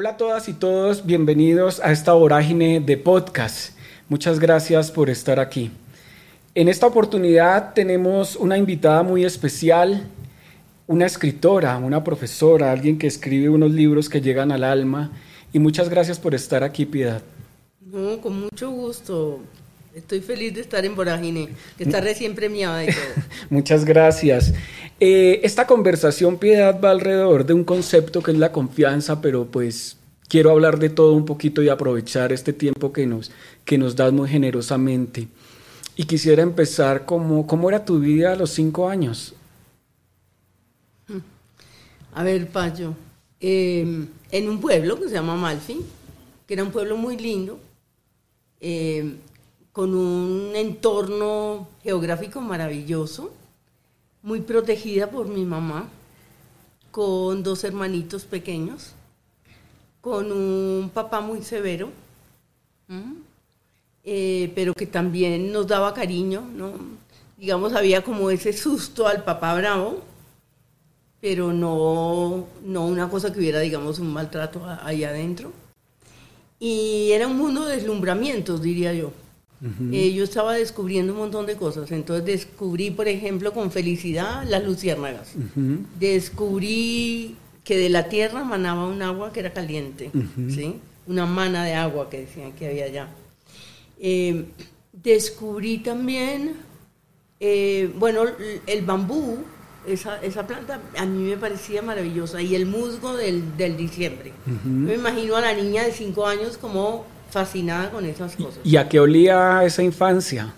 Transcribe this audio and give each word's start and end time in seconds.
Hola 0.00 0.12
a 0.12 0.16
todas 0.16 0.48
y 0.48 0.54
todos, 0.54 1.04
bienvenidos 1.04 1.78
a 1.80 1.92
esta 1.92 2.14
vorágine 2.14 2.80
de 2.80 2.96
podcast. 2.96 3.76
Muchas 4.08 4.38
gracias 4.38 4.90
por 4.90 5.10
estar 5.10 5.38
aquí. 5.38 5.70
En 6.54 6.68
esta 6.70 6.86
oportunidad 6.86 7.74
tenemos 7.74 8.34
una 8.36 8.56
invitada 8.56 9.02
muy 9.02 9.26
especial, 9.26 10.08
una 10.86 11.04
escritora, 11.04 11.76
una 11.76 12.02
profesora, 12.02 12.72
alguien 12.72 12.96
que 12.96 13.08
escribe 13.08 13.50
unos 13.50 13.72
libros 13.72 14.08
que 14.08 14.22
llegan 14.22 14.52
al 14.52 14.64
alma. 14.64 15.10
Y 15.52 15.58
muchas 15.58 15.90
gracias 15.90 16.18
por 16.18 16.34
estar 16.34 16.64
aquí, 16.64 16.86
Piedad. 16.86 17.20
No, 17.82 18.22
con 18.22 18.40
mucho 18.40 18.70
gusto. 18.70 19.40
Estoy 19.94 20.20
feliz 20.20 20.54
de 20.54 20.60
estar 20.60 20.84
en 20.84 20.94
Vorágine, 20.94 21.48
que 21.76 21.84
está 21.84 22.00
recién 22.00 22.36
premiada 22.36 22.84
y 22.84 22.86
todo. 22.88 23.24
Muchas 23.50 23.84
gracias. 23.84 24.54
Eh, 25.00 25.40
esta 25.42 25.66
conversación, 25.66 26.38
Piedad, 26.38 26.80
va 26.80 26.92
alrededor 26.92 27.44
de 27.44 27.54
un 27.54 27.64
concepto 27.64 28.22
que 28.22 28.30
es 28.30 28.38
la 28.38 28.52
confianza, 28.52 29.20
pero 29.20 29.46
pues 29.46 29.96
quiero 30.28 30.52
hablar 30.52 30.78
de 30.78 30.90
todo 30.90 31.12
un 31.14 31.24
poquito 31.24 31.60
y 31.60 31.68
aprovechar 31.68 32.32
este 32.32 32.52
tiempo 32.52 32.92
que 32.92 33.04
nos, 33.06 33.32
que 33.64 33.78
nos 33.78 33.96
das 33.96 34.12
muy 34.12 34.28
generosamente. 34.28 35.26
Y 35.96 36.04
quisiera 36.04 36.42
empezar 36.42 37.04
como, 37.04 37.46
¿cómo 37.48 37.68
era 37.68 37.84
tu 37.84 37.98
vida 37.98 38.32
a 38.32 38.36
los 38.36 38.50
cinco 38.50 38.88
años? 38.88 39.34
A 42.14 42.22
ver, 42.22 42.48
Payo, 42.48 42.94
em, 43.40 44.06
en 44.30 44.48
un 44.48 44.60
pueblo 44.60 45.00
que 45.00 45.08
se 45.08 45.14
llama 45.14 45.34
Malfi, 45.34 45.80
que 46.46 46.54
era 46.54 46.62
un 46.62 46.70
pueblo 46.70 46.96
muy 46.96 47.16
lindo, 47.16 47.58
em, 48.60 49.16
con 49.72 49.94
un 49.94 50.54
entorno 50.56 51.68
geográfico 51.82 52.40
maravilloso, 52.40 53.32
muy 54.22 54.40
protegida 54.40 55.10
por 55.10 55.28
mi 55.28 55.44
mamá, 55.44 55.88
con 56.90 57.42
dos 57.42 57.64
hermanitos 57.64 58.24
pequeños, 58.24 58.92
con 60.00 60.32
un 60.32 60.90
papá 60.92 61.20
muy 61.20 61.42
severo, 61.42 61.90
eh, 64.02 64.52
pero 64.54 64.74
que 64.74 64.86
también 64.86 65.52
nos 65.52 65.66
daba 65.66 65.94
cariño, 65.94 66.42
¿no? 66.54 66.72
Digamos, 67.38 67.72
había 67.74 68.02
como 68.02 68.30
ese 68.30 68.52
susto 68.52 69.06
al 69.06 69.24
papá 69.24 69.54
bravo, 69.54 70.02
pero 71.20 71.52
no, 71.52 72.46
no 72.64 72.86
una 72.86 73.08
cosa 73.08 73.32
que 73.32 73.38
hubiera, 73.38 73.60
digamos, 73.60 73.98
un 73.98 74.12
maltrato 74.12 74.62
ahí 74.82 75.04
adentro. 75.04 75.52
Y 76.58 77.12
era 77.12 77.26
un 77.26 77.38
mundo 77.38 77.64
de 77.64 77.76
deslumbramientos, 77.76 78.60
diría 78.60 78.92
yo. 78.92 79.12
Eh, 79.92 80.12
yo 80.14 80.24
estaba 80.24 80.54
descubriendo 80.54 81.12
un 81.12 81.18
montón 81.18 81.46
de 81.46 81.56
cosas. 81.56 81.90
Entonces 81.90 82.24
descubrí, 82.24 82.90
por 82.90 83.08
ejemplo, 83.08 83.52
con 83.52 83.70
felicidad 83.70 84.44
las 84.48 84.64
luciérnagas. 84.64 85.34
Descubrí 85.98 87.36
que 87.64 87.76
de 87.76 87.90
la 87.90 88.08
tierra 88.08 88.42
manaba 88.44 88.86
un 88.86 89.02
agua 89.02 89.32
que 89.32 89.40
era 89.40 89.52
caliente, 89.52 90.10
¿sí? 90.48 90.76
Una 91.06 91.26
mana 91.26 91.64
de 91.64 91.74
agua 91.74 92.08
que 92.08 92.20
decían 92.20 92.52
que 92.52 92.68
había 92.68 92.86
allá. 92.86 93.08
Eh, 93.98 94.46
descubrí 94.92 95.78
también, 95.78 96.54
eh, 97.38 97.92
bueno, 97.98 98.22
el 98.66 98.84
bambú, 98.84 99.38
esa, 99.86 100.22
esa, 100.22 100.46
planta 100.46 100.80
a 100.96 101.06
mí 101.06 101.30
me 101.30 101.36
parecía 101.36 101.82
maravillosa, 101.82 102.40
y 102.40 102.54
el 102.54 102.66
musgo 102.66 103.16
del, 103.16 103.56
del 103.56 103.76
diciembre. 103.76 104.32
Me 104.64 104.94
imagino 104.94 105.36
a 105.36 105.40
la 105.40 105.54
niña 105.54 105.84
de 105.84 105.92
5 105.92 106.26
años 106.26 106.56
como 106.56 107.04
fascinada 107.30 107.90
con 107.90 108.04
esas 108.04 108.36
cosas. 108.36 108.60
¿Y 108.64 108.76
a 108.76 108.88
qué 108.88 109.00
olía 109.00 109.64
esa 109.64 109.82
infancia? 109.82 110.52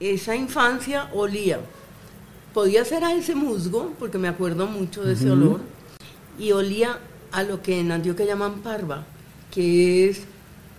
Esa 0.00 0.34
infancia 0.34 1.08
olía. 1.12 1.60
Podía 2.52 2.84
ser 2.84 3.04
a 3.04 3.12
ese 3.12 3.34
musgo, 3.34 3.92
porque 3.98 4.18
me 4.18 4.28
acuerdo 4.28 4.66
mucho 4.66 5.02
de 5.02 5.14
ese 5.14 5.30
olor, 5.30 5.60
y 6.38 6.52
olía 6.52 6.98
a 7.32 7.42
lo 7.42 7.62
que 7.62 7.80
en 7.80 7.90
Antioquia 7.90 8.26
llaman 8.26 8.60
parva, 8.60 9.04
que 9.50 10.08
es 10.08 10.22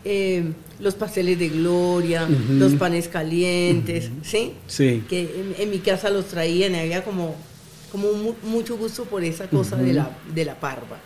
eh, 0.05 0.53
los 0.79 0.95
pasteles 0.95 1.39
de 1.39 1.49
gloria, 1.49 2.27
los 2.49 2.73
panes 2.73 3.07
calientes, 3.07 4.09
¿sí? 4.23 4.53
Sí. 4.67 5.03
Que 5.09 5.53
en, 5.57 5.69
mi 5.69 5.79
casa 5.79 6.09
los 6.09 6.25
traían 6.25 6.75
y 6.75 6.79
había 6.79 7.03
como, 7.03 7.35
como 7.91 8.07
mucho 8.43 8.77
gusto 8.77 9.03
por 9.05 9.23
esa 9.23 9.49
cosa 9.49 9.75
de, 9.77 9.93
la, 9.93 10.09
de 10.33 10.45
la 10.45 10.59
parva. 10.59 10.97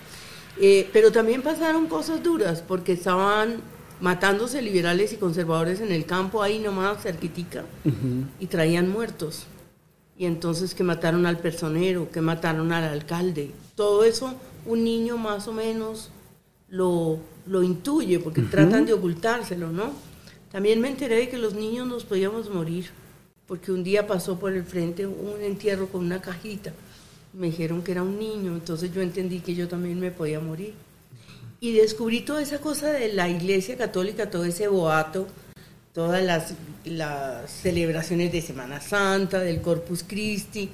Eh, 0.58 0.88
pero 0.92 1.12
también 1.12 1.42
pasaron 1.42 1.86
cosas 1.86 2.22
duras 2.22 2.62
porque 2.66 2.92
estaban 2.92 3.60
matándose 4.00 4.62
liberales 4.62 5.12
y 5.12 5.16
conservadores 5.16 5.80
en 5.80 5.92
el 5.92 6.06
campo 6.06 6.42
ahí 6.42 6.58
nomás 6.58 7.02
cerquitica 7.02 7.64
y 8.38 8.46
traían 8.46 8.88
muertos. 8.88 9.46
Y 10.16 10.26
entonces 10.26 10.74
que 10.74 10.82
mataron 10.82 11.26
al 11.26 11.38
personero, 11.38 12.10
que 12.10 12.20
mataron 12.20 12.72
al 12.72 12.84
alcalde. 12.84 13.52
Todo 13.74 14.04
eso 14.04 14.34
un 14.66 14.84
niño 14.84 15.16
más 15.16 15.48
o 15.48 15.52
menos 15.52 16.10
lo, 16.68 17.18
lo 17.46 17.62
intuye 17.62 18.18
porque 18.18 18.42
tratan 18.42 18.86
de 18.86 18.92
ocultárselo, 18.92 19.70
¿no? 19.70 19.92
También 20.52 20.80
me 20.80 20.88
enteré 20.88 21.16
de 21.16 21.28
que 21.28 21.38
los 21.38 21.54
niños 21.54 21.86
nos 21.86 22.04
podíamos 22.04 22.50
morir 22.50 22.90
porque 23.46 23.72
un 23.72 23.82
día 23.82 24.06
pasó 24.06 24.38
por 24.38 24.52
el 24.52 24.64
frente 24.64 25.06
un 25.06 25.40
entierro 25.42 25.88
con 25.88 26.04
una 26.04 26.20
cajita 26.20 26.72
me 27.32 27.46
dijeron 27.48 27.82
que 27.82 27.92
era 27.92 28.02
un 28.02 28.18
niño, 28.18 28.52
entonces 28.54 28.92
yo 28.92 29.00
entendí 29.02 29.40
que 29.40 29.54
yo 29.54 29.68
también 29.68 29.98
me 30.00 30.10
podía 30.10 30.40
morir. 30.40 30.74
Y 31.60 31.72
descubrí 31.72 32.20
toda 32.22 32.42
esa 32.42 32.58
cosa 32.58 32.90
de 32.92 33.12
la 33.12 33.28
Iglesia 33.28 33.76
Católica, 33.76 34.30
todo 34.30 34.44
ese 34.44 34.66
boato, 34.68 35.26
todas 35.92 36.22
las, 36.22 36.54
las 36.84 37.50
celebraciones 37.50 38.32
de 38.32 38.40
Semana 38.40 38.80
Santa, 38.80 39.40
del 39.40 39.60
Corpus 39.60 40.02
Christi, 40.06 40.68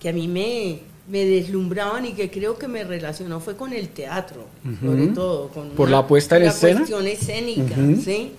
que 0.00 0.08
a 0.08 0.12
mí 0.12 0.26
me, 0.26 0.80
me 1.08 1.24
deslumbraban 1.24 2.06
y 2.06 2.12
que 2.12 2.30
creo 2.30 2.58
que 2.58 2.66
me 2.66 2.82
relacionó 2.82 3.40
fue 3.40 3.56
con 3.56 3.72
el 3.72 3.90
teatro, 3.90 4.46
sobre 4.80 5.06
todo. 5.08 5.48
Con 5.48 5.70
¿Por 5.70 5.88
la 5.88 6.06
puesta 6.06 6.36
en 6.36 6.44
escena? 6.44 6.78
cuestión 6.80 7.06
escénica, 7.06 7.76
¿sí? 8.04 8.32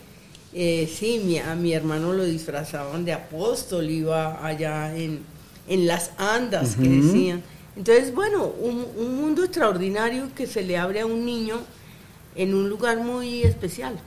Eh, 0.53 0.89
sí, 0.93 1.21
mi, 1.25 1.37
a 1.39 1.55
mi 1.55 1.73
hermano 1.73 2.13
lo 2.13 2.23
disfrazaban 2.23 3.03
de 3.05 3.13
apóstol, 3.13 3.89
iba 3.89 4.45
allá 4.45 4.95
en, 4.95 5.19
en 5.67 5.87
las 5.87 6.11
andas, 6.17 6.75
que 6.75 6.87
decían. 6.87 7.41
Entonces, 7.75 8.13
bueno, 8.13 8.45
un, 8.45 8.85
mundo 9.19 9.43
extraordinario 9.43 10.29
que 10.33 10.47
se 10.47 10.63
le 10.63 10.77
abre 10.77 11.01
a 11.01 11.05
un 11.05 11.25
niño 11.25 11.59
en 12.35 12.53
un 12.53 12.69
lugar 12.69 12.97
muy 12.97 13.43
especial. 13.43 13.99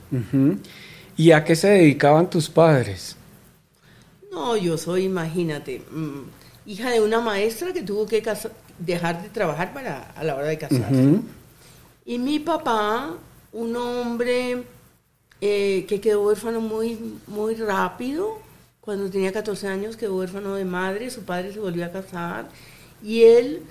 ¿Y 1.17 1.33
a 1.33 1.45
qué 1.45 1.55
se 1.55 1.69
dedicaban 1.69 2.31
tus 2.31 2.49
padres? 2.49 3.17
No, 4.31 4.57
yo 4.57 4.79
soy, 4.79 5.05
imagínate, 5.05 5.83
mm, 5.91 6.71
hija 6.71 6.91
de 6.91 7.01
una 7.01 7.21
maestra 7.21 7.73
que 7.73 7.83
tuvo 7.83 8.07
que 8.07 8.23
dejar 8.79 9.23
de 9.23 9.29
trabajar 9.29 9.73
para 9.73 10.11
a 10.13 10.25
la 10.25 10.35
hora 10.35 10.47
de 10.47 10.59
casarse. 10.59 11.21
Y 12.05 12.19
mi 12.19 12.39
papá, 12.39 13.15
un 13.53 13.77
hombre 13.77 14.63
eh, 15.41 15.85
que 15.89 16.01
quedó 16.01 16.23
huérfano 16.23 16.61
muy, 16.61 17.19
muy 17.27 17.55
rápido, 17.55 18.39
cuando 18.81 19.11
tenía 19.11 19.33
14 19.33 19.69
años 19.69 19.97
quedó 19.97 20.17
huérfano 20.17 20.55
de 20.55 20.65
madre, 20.65 21.11
su 21.11 21.25
padre 21.25 21.53
se 21.53 21.61
volvió 21.61 21.85
a 21.85 21.91
casar 21.91 22.49
y 23.03 23.23
él 23.23 23.63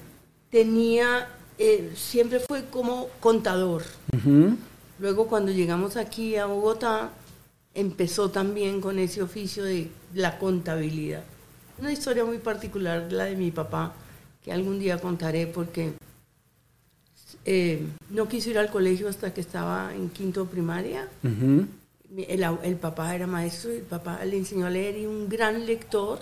tenía, 0.49 1.27
eh, 1.57 1.91
siempre 1.95 2.39
fue 2.39 2.65
como 2.65 3.07
contador. 3.19 3.83
Luego 4.99 5.27
cuando 5.27 5.51
llegamos 5.51 5.95
aquí 5.95 6.35
a 6.35 6.45
Bogotá, 6.45 7.11
empezó 7.73 8.31
también 8.31 8.81
con 8.81 8.97
ese 8.97 9.21
oficio 9.21 9.63
de 9.63 9.89
la 10.13 10.39
contabilidad. 10.39 11.23
Una 11.79 11.91
historia 11.91 12.25
muy 12.25 12.39
particular, 12.39 13.11
la 13.11 13.25
de 13.25 13.35
mi 13.35 13.51
papá, 13.51 13.93
que 14.43 14.51
algún 14.51 14.79
día 14.79 14.99
contaré 14.99 15.45
porque 15.45 15.93
eh, 17.45 17.85
no 18.09 18.27
quiso 18.27 18.49
ir 18.49 18.57
al 18.57 18.71
colegio 18.71 19.07
hasta 19.07 19.33
que 19.33 19.41
estaba 19.41 19.93
en 19.93 20.09
quinto 20.09 20.45
primaria. 20.45 21.07
el, 21.23 22.43
el, 22.63 22.75
papá 22.77 23.13
era 23.13 23.27
maestro, 23.27 23.71
el 23.71 23.81
papá 23.81 24.23
le 24.25 24.37
enseñó 24.37 24.65
a 24.65 24.69
leer 24.71 24.97
y 24.97 25.05
un 25.05 25.29
gran 25.29 25.65
lector 25.65 26.19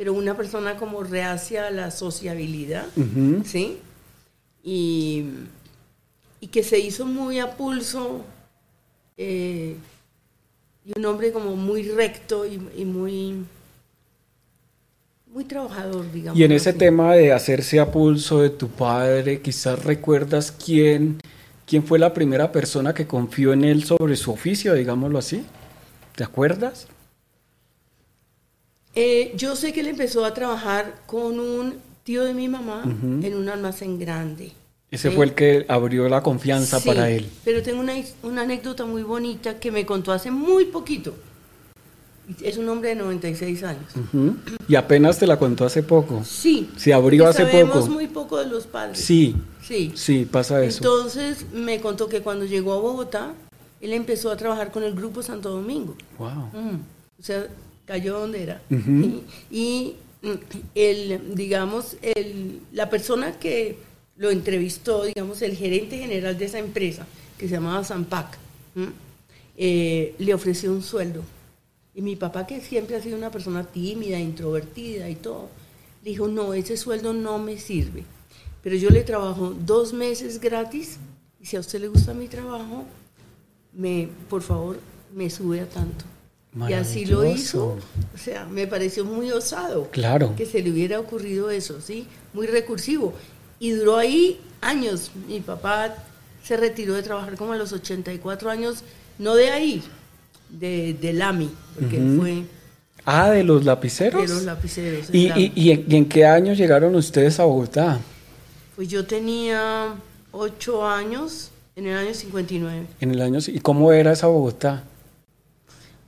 pero 0.00 0.14
una 0.14 0.34
persona 0.34 0.76
como 0.76 1.02
reacia 1.02 1.66
a 1.66 1.70
la 1.70 1.90
sociabilidad, 1.90 2.86
¿sí? 3.44 3.76
Y, 4.64 5.26
que 6.50 6.62
se 6.62 6.78
hizo 6.78 7.04
muy 7.04 7.38
a 7.38 7.54
pulso, 7.54 8.24
eh, 9.18 9.76
y 10.86 10.98
un 10.98 11.04
hombre 11.04 11.32
como 11.32 11.54
muy 11.54 11.82
recto 11.82 12.46
y, 12.46 12.56
muy 12.86 13.44
muy 15.26 15.44
trabajador, 15.44 16.10
digamos. 16.10 16.40
Y 16.40 16.44
en 16.44 16.52
ese 16.52 16.72
tema 16.72 17.12
de 17.14 17.34
hacerse 17.34 17.78
a 17.78 17.92
pulso 17.92 18.40
de 18.40 18.48
tu 18.48 18.68
padre, 18.68 19.42
quizás 19.42 19.84
recuerdas 19.84 20.50
quién, 20.50 21.20
quién 21.66 21.84
fue 21.84 21.98
la 21.98 22.14
primera 22.14 22.50
persona 22.52 22.94
que 22.94 23.06
confió 23.06 23.52
en 23.52 23.64
él 23.64 23.84
sobre 23.84 24.16
su 24.16 24.32
oficio, 24.32 24.72
digámoslo 24.72 25.18
así. 25.18 25.44
¿Te 26.16 26.24
acuerdas? 26.24 26.88
Eh, 28.94 29.32
yo 29.36 29.56
sé 29.56 29.72
que 29.72 29.80
él 29.80 29.88
empezó 29.88 30.24
a 30.24 30.34
trabajar 30.34 31.02
con 31.06 31.38
un 31.38 31.74
tío 32.02 32.24
de 32.24 32.34
mi 32.34 32.48
mamá 32.48 32.82
en 32.84 33.34
un 33.34 33.48
almacén 33.48 33.98
grande. 33.98 34.52
Ese 34.90 35.12
fue 35.12 35.26
el 35.26 35.34
que 35.34 35.64
abrió 35.68 36.08
la 36.08 36.22
confianza 36.22 36.80
para 36.80 37.08
él. 37.10 37.28
Pero 37.44 37.62
tengo 37.62 37.80
una, 37.80 37.94
una, 38.24 38.42
anécdota 38.42 38.84
muy 38.84 39.04
bonita 39.04 39.60
que 39.60 39.70
me 39.70 39.86
contó 39.86 40.10
hace 40.12 40.32
muy 40.32 40.64
poquito. 40.64 41.14
Es 42.42 42.58
un 42.58 42.68
hombre 42.68 42.90
de 42.90 42.96
96 42.96 43.62
años. 43.62 43.84
Ujú. 43.94 44.36
Y 44.68 44.74
apenas 44.74 45.18
te 45.18 45.26
la 45.26 45.38
contó 45.38 45.64
hace 45.64 45.82
poco. 45.84 46.24
Sí. 46.24 46.70
Se 46.76 46.92
abrió 46.92 47.28
hace 47.28 47.42
sabemos 47.44 47.78
poco. 47.84 47.92
muy 47.92 48.08
poco 48.08 48.38
de 48.38 48.46
los 48.46 48.66
padres. 48.66 48.98
Sí, 48.98 49.36
Sí. 49.62 49.92
sí, 49.94 50.28
pasa 50.30 50.62
eso. 50.64 50.78
Entonces 50.78 51.46
me 51.52 51.80
contó 51.80 52.08
que 52.08 52.20
cuando 52.22 52.44
llegó 52.44 52.72
a 52.72 52.80
Bogotá, 52.80 53.34
él 53.80 53.92
empezó 53.92 54.30
a 54.30 54.36
trabajar 54.36 54.72
con 54.72 54.82
el 54.82 54.94
grupo 54.94 55.22
Santo 55.22 55.50
Domingo. 55.50 55.96
Wow. 56.18 56.50
Mm. 56.52 56.80
O 57.18 57.22
sea, 57.22 57.46
cayó 57.90 58.20
donde 58.20 58.42
era. 58.44 58.62
Y 59.50 59.94
el, 60.74 61.34
digamos, 61.34 61.96
el, 62.02 62.60
la 62.72 62.88
persona 62.88 63.38
que 63.38 63.78
lo 64.16 64.30
entrevistó, 64.30 65.04
digamos, 65.04 65.42
el 65.42 65.56
gerente 65.56 65.98
general 65.98 66.38
de 66.38 66.44
esa 66.44 66.58
empresa, 66.58 67.06
que 67.36 67.48
se 67.48 67.54
llamaba 67.54 67.82
Zampac, 67.82 68.38
eh, 69.56 70.14
le 70.18 70.34
ofreció 70.34 70.70
un 70.70 70.82
sueldo. 70.82 71.24
Y 71.94 72.02
mi 72.02 72.14
papá, 72.14 72.46
que 72.46 72.60
siempre 72.60 72.94
ha 72.94 73.02
sido 73.02 73.16
una 73.16 73.32
persona 73.32 73.64
tímida, 73.64 74.20
introvertida 74.20 75.08
y 75.08 75.16
todo, 75.16 75.48
dijo, 76.04 76.28
no, 76.28 76.54
ese 76.54 76.76
sueldo 76.76 77.12
no 77.12 77.38
me 77.38 77.58
sirve. 77.58 78.04
Pero 78.62 78.76
yo 78.76 78.90
le 78.90 79.02
trabajo 79.02 79.52
dos 79.66 79.92
meses 79.92 80.38
gratis 80.38 80.98
y 81.40 81.46
si 81.46 81.56
a 81.56 81.60
usted 81.60 81.80
le 81.80 81.88
gusta 81.88 82.14
mi 82.14 82.28
trabajo, 82.28 82.84
me, 83.72 84.08
por 84.28 84.42
favor, 84.42 84.78
me 85.12 85.28
sube 85.28 85.60
a 85.60 85.68
tanto. 85.68 86.04
Y 86.68 86.72
así 86.72 87.04
lo 87.04 87.24
hizo. 87.24 87.78
O 88.14 88.18
sea, 88.18 88.44
me 88.46 88.66
pareció 88.66 89.04
muy 89.04 89.30
osado 89.30 89.88
Claro. 89.92 90.34
que 90.36 90.46
se 90.46 90.62
le 90.62 90.70
hubiera 90.72 90.98
ocurrido 90.98 91.50
eso, 91.50 91.80
¿sí? 91.80 92.06
Muy 92.32 92.46
recursivo. 92.48 93.14
Y 93.60 93.70
duró 93.70 93.96
ahí 93.98 94.40
años. 94.60 95.12
Mi 95.28 95.40
papá 95.40 95.94
se 96.42 96.56
retiró 96.56 96.94
de 96.94 97.02
trabajar 97.02 97.36
como 97.36 97.52
a 97.52 97.56
los 97.56 97.72
84 97.72 98.50
años, 98.50 98.82
no 99.18 99.34
de 99.36 99.50
ahí, 99.50 99.82
de, 100.48 100.94
del 101.00 101.22
AMI, 101.22 101.50
porque 101.78 101.98
Ujú. 102.00 102.20
fue 102.20 102.42
Ah, 103.04 103.30
de 103.30 103.44
los 103.44 103.64
lapiceros. 103.64 104.22
de 104.28 104.34
los 104.34 104.42
lapiceros. 104.42 105.08
¿Y, 105.12 105.28
y, 105.32 105.52
y 105.54 105.70
en, 105.70 105.84
y 105.88 105.96
en 105.96 106.08
qué 106.08 106.26
año 106.26 106.52
llegaron 106.52 106.94
ustedes 106.96 107.38
a 107.40 107.44
Bogotá? 107.44 108.00
Pues 108.76 108.88
yo 108.88 109.06
tenía 109.06 109.94
8 110.32 110.86
años 110.86 111.50
en 111.76 111.86
el 111.86 111.96
año 111.96 112.12
59. 112.14 112.86
En 113.00 113.10
el 113.12 113.22
año, 113.22 113.38
¿Y 113.46 113.60
cómo 113.60 113.92
era 113.92 114.12
esa 114.12 114.26
Bogotá? 114.26 114.84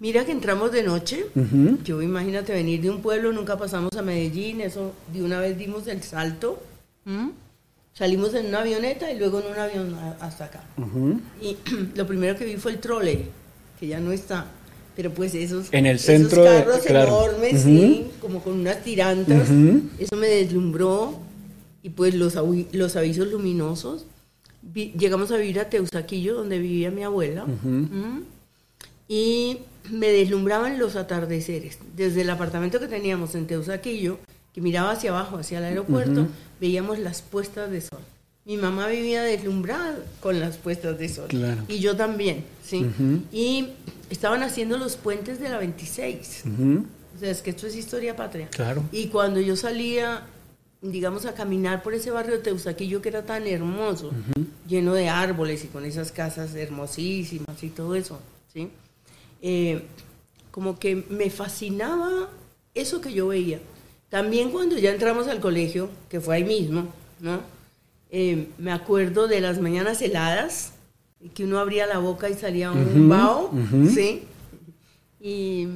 Mira 0.02 0.24
que 0.24 0.32
entramos 0.32 0.72
de 0.72 0.82
noche. 0.82 1.26
Ujú. 1.36 1.78
Yo 1.84 2.02
imagínate 2.02 2.52
venir 2.52 2.80
de 2.82 2.90
un 2.90 3.00
pueblo, 3.00 3.30
nunca 3.32 3.56
pasamos 3.56 3.96
a 3.96 4.02
Medellín, 4.02 4.60
eso 4.60 4.92
de 5.12 5.22
una 5.22 5.38
vez 5.38 5.56
dimos 5.56 5.86
el 5.86 6.02
salto. 6.02 6.60
¿m? 7.06 7.30
Salimos 7.94 8.34
en 8.34 8.46
una 8.46 8.62
avioneta 8.62 9.12
y 9.12 9.18
luego 9.20 9.38
en 9.40 9.52
un 9.52 9.58
avión 9.60 9.96
hasta 10.20 10.46
acá. 10.46 10.64
Ujú. 10.76 11.20
Y 11.40 11.56
lo 11.94 12.04
primero 12.04 12.36
que 12.36 12.44
vi 12.44 12.56
fue 12.56 12.72
el 12.72 12.78
trole, 12.80 13.26
que 13.78 13.86
ya 13.86 14.00
no 14.00 14.10
está. 14.10 14.46
Pero 14.96 15.12
pues 15.14 15.36
esos, 15.36 15.68
En 15.72 15.86
el 15.86 15.94
esos 15.96 16.06
centro 16.06 16.42
de- 16.42 16.48
carros 16.50 16.78
claro. 16.80 17.06
enormes, 17.28 17.52
Ujú. 17.60 17.62
sí, 17.62 18.06
como 18.20 18.42
con 18.42 18.54
unas 18.58 18.82
tirantas, 18.82 19.48
eso 20.00 20.16
me 20.16 20.26
deslumbró. 20.26 21.16
Y 21.84 21.90
pues 21.90 22.14
los, 22.16 22.34
los 22.72 22.96
avisos 22.96 23.28
luminosos. 23.28 24.04
Vi- 24.62 24.92
llegamos 24.98 25.30
a 25.30 25.36
vivir 25.36 25.60
a 25.60 25.70
Teusaquillo, 25.70 26.34
donde 26.34 26.58
vivía 26.58 26.90
mi 26.90 27.04
abuela. 27.04 27.44
Ujú. 27.44 28.24
Y 29.08 29.58
me 29.90 30.08
deslumbraban 30.08 30.78
los 30.78 30.96
atardeceres. 30.96 31.78
Desde 31.96 32.22
el 32.22 32.30
apartamento 32.30 32.80
que 32.80 32.88
teníamos 32.88 33.34
en 33.34 33.46
Teusaquillo, 33.46 34.18
que 34.52 34.60
miraba 34.60 34.92
hacia 34.92 35.10
abajo, 35.10 35.38
hacia 35.38 35.58
el 35.58 35.64
aeropuerto, 35.64 36.26
veíamos 36.60 36.98
las 36.98 37.22
puestas 37.22 37.70
de 37.70 37.80
sol. 37.80 38.00
Mi 38.44 38.56
mamá 38.56 38.88
vivía 38.88 39.22
deslumbrada 39.22 39.98
con 40.20 40.40
las 40.40 40.56
puestas 40.56 40.98
de 40.98 41.08
sol. 41.08 41.28
Claro. 41.28 41.62
Y 41.68 41.78
yo 41.78 41.96
también, 41.96 42.44
¿sí? 42.64 42.86
Y 43.32 43.68
estaban 44.10 44.42
haciendo 44.42 44.78
los 44.78 44.96
puentes 44.96 45.38
de 45.40 45.48
la 45.48 45.58
26. 45.58 46.44
Ujú. 46.46 46.86
O 47.14 47.18
sea, 47.18 47.30
es 47.30 47.40
que 47.40 47.50
esto 47.50 47.66
es 47.66 47.76
historia 47.76 48.16
patria. 48.16 48.48
Claro. 48.48 48.82
Y 48.90 49.06
cuando 49.06 49.40
yo 49.40 49.54
salía, 49.56 50.22
digamos, 50.80 51.24
a 51.24 51.34
caminar 51.34 51.82
por 51.82 51.94
ese 51.94 52.10
barrio 52.10 52.36
de 52.36 52.42
Teusaquillo 52.42 53.00
que 53.00 53.10
era 53.10 53.24
tan 53.24 53.46
hermoso, 53.46 54.10
lleno 54.66 54.92
de 54.92 55.08
árboles 55.08 55.64
y 55.64 55.68
con 55.68 55.84
esas 55.84 56.10
casas 56.10 56.54
hermosísimas 56.54 57.62
y 57.62 57.68
todo 57.68 57.94
eso, 57.94 58.18
¿sí? 58.52 58.70
Eh, 59.42 59.82
como 60.50 60.78
que 60.78 61.04
me 61.10 61.28
fascinaba 61.30 62.30
eso 62.74 63.00
que 63.00 63.12
yo 63.12 63.28
veía. 63.28 63.60
También 64.08 64.50
cuando 64.50 64.78
ya 64.78 64.92
entramos 64.92 65.26
al 65.28 65.40
colegio, 65.40 65.90
que 66.08 66.20
fue 66.20 66.36
ahí 66.36 66.44
mismo, 66.44 66.86
¿no? 67.20 67.40
Eh, 68.10 68.48
me 68.58 68.72
acuerdo 68.72 69.26
de 69.26 69.40
las 69.40 69.58
mañanas 69.58 70.00
heladas, 70.02 70.72
que 71.34 71.44
uno 71.44 71.58
abría 71.58 71.86
la 71.86 71.98
boca 71.98 72.28
y 72.28 72.34
salía 72.34 72.70
un 72.70 73.08
vaho, 73.08 73.50
ujú. 73.52 73.88
¿sí? 73.88 74.24
Y 75.20 75.66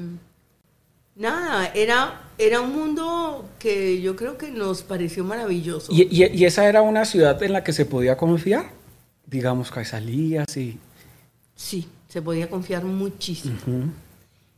nada, 1.15 1.69
era, 1.75 2.29
era 2.37 2.61
un 2.61 2.75
mundo 2.75 3.49
que 3.59 4.03
yo 4.03 4.17
creo 4.17 4.37
que 4.37 4.51
nos 4.51 4.83
pareció 4.83 5.25
maravilloso. 5.25 5.93
¿Y, 5.93 6.03
y, 6.03 6.27
y 6.27 6.45
esa 6.45 6.69
era 6.69 6.83
una 6.83 7.05
ciudad 7.05 7.43
en 7.43 7.53
la 7.53 7.65
que 7.65 7.73
se 7.73 7.87
podía 7.87 8.17
confiar? 8.17 8.71
Digamos 9.25 9.71
que 9.71 9.85
salías 9.85 10.57
y... 10.57 10.79
Sí, 11.55 11.89
se 12.17 12.23
podía 12.23 12.49
confiar 12.49 12.83
muchísimo. 12.83 13.59
Ujú. 13.67 13.91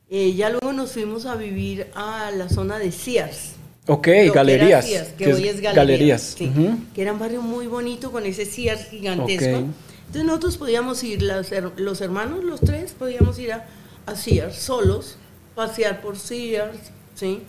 Eh, 0.09 0.33
ya 0.35 0.49
luego 0.49 0.73
nos 0.73 0.93
fuimos 0.93 1.27
a 1.27 1.35
vivir 1.35 1.89
a 1.93 2.31
la 2.31 2.49
zona 2.49 2.79
de 2.79 2.93
Sears. 2.93 3.55
Ok, 3.89 4.05
que 4.05 4.31
galerías. 4.31 4.87
Sears, 4.87 5.09
que, 5.09 5.25
que 5.25 5.35
hoy 5.35 5.49
es 5.49 5.61
galerías. 5.61 5.75
galerías. 5.75 6.23
sí. 6.39 6.53
Que 6.95 7.03
era 7.03 7.13
un 7.13 7.19
barrio 7.19 7.43
muy 7.43 7.67
bonito 7.67 8.13
con 8.13 8.25
ese 8.27 8.45
Sears 8.45 8.91
gigantesco. 8.91 9.59
Ok. 9.59 9.65
Entonces 10.07 10.25
nosotros 10.25 10.57
podíamos 10.57 11.03
ir, 11.03 11.21
las 11.23 11.51
los 11.77 12.01
hermanos, 12.01 12.45
los 12.45 12.61
tres, 12.61 12.93
podíamos 12.97 13.37
ir 13.41 13.53
a, 13.53 13.67
a 14.07 14.15
Sears 14.15 14.55
solos, 14.55 15.17
pasear 15.57 16.01
por 16.01 16.17
Sears, 16.17 16.79
¿sí? 17.17 17.41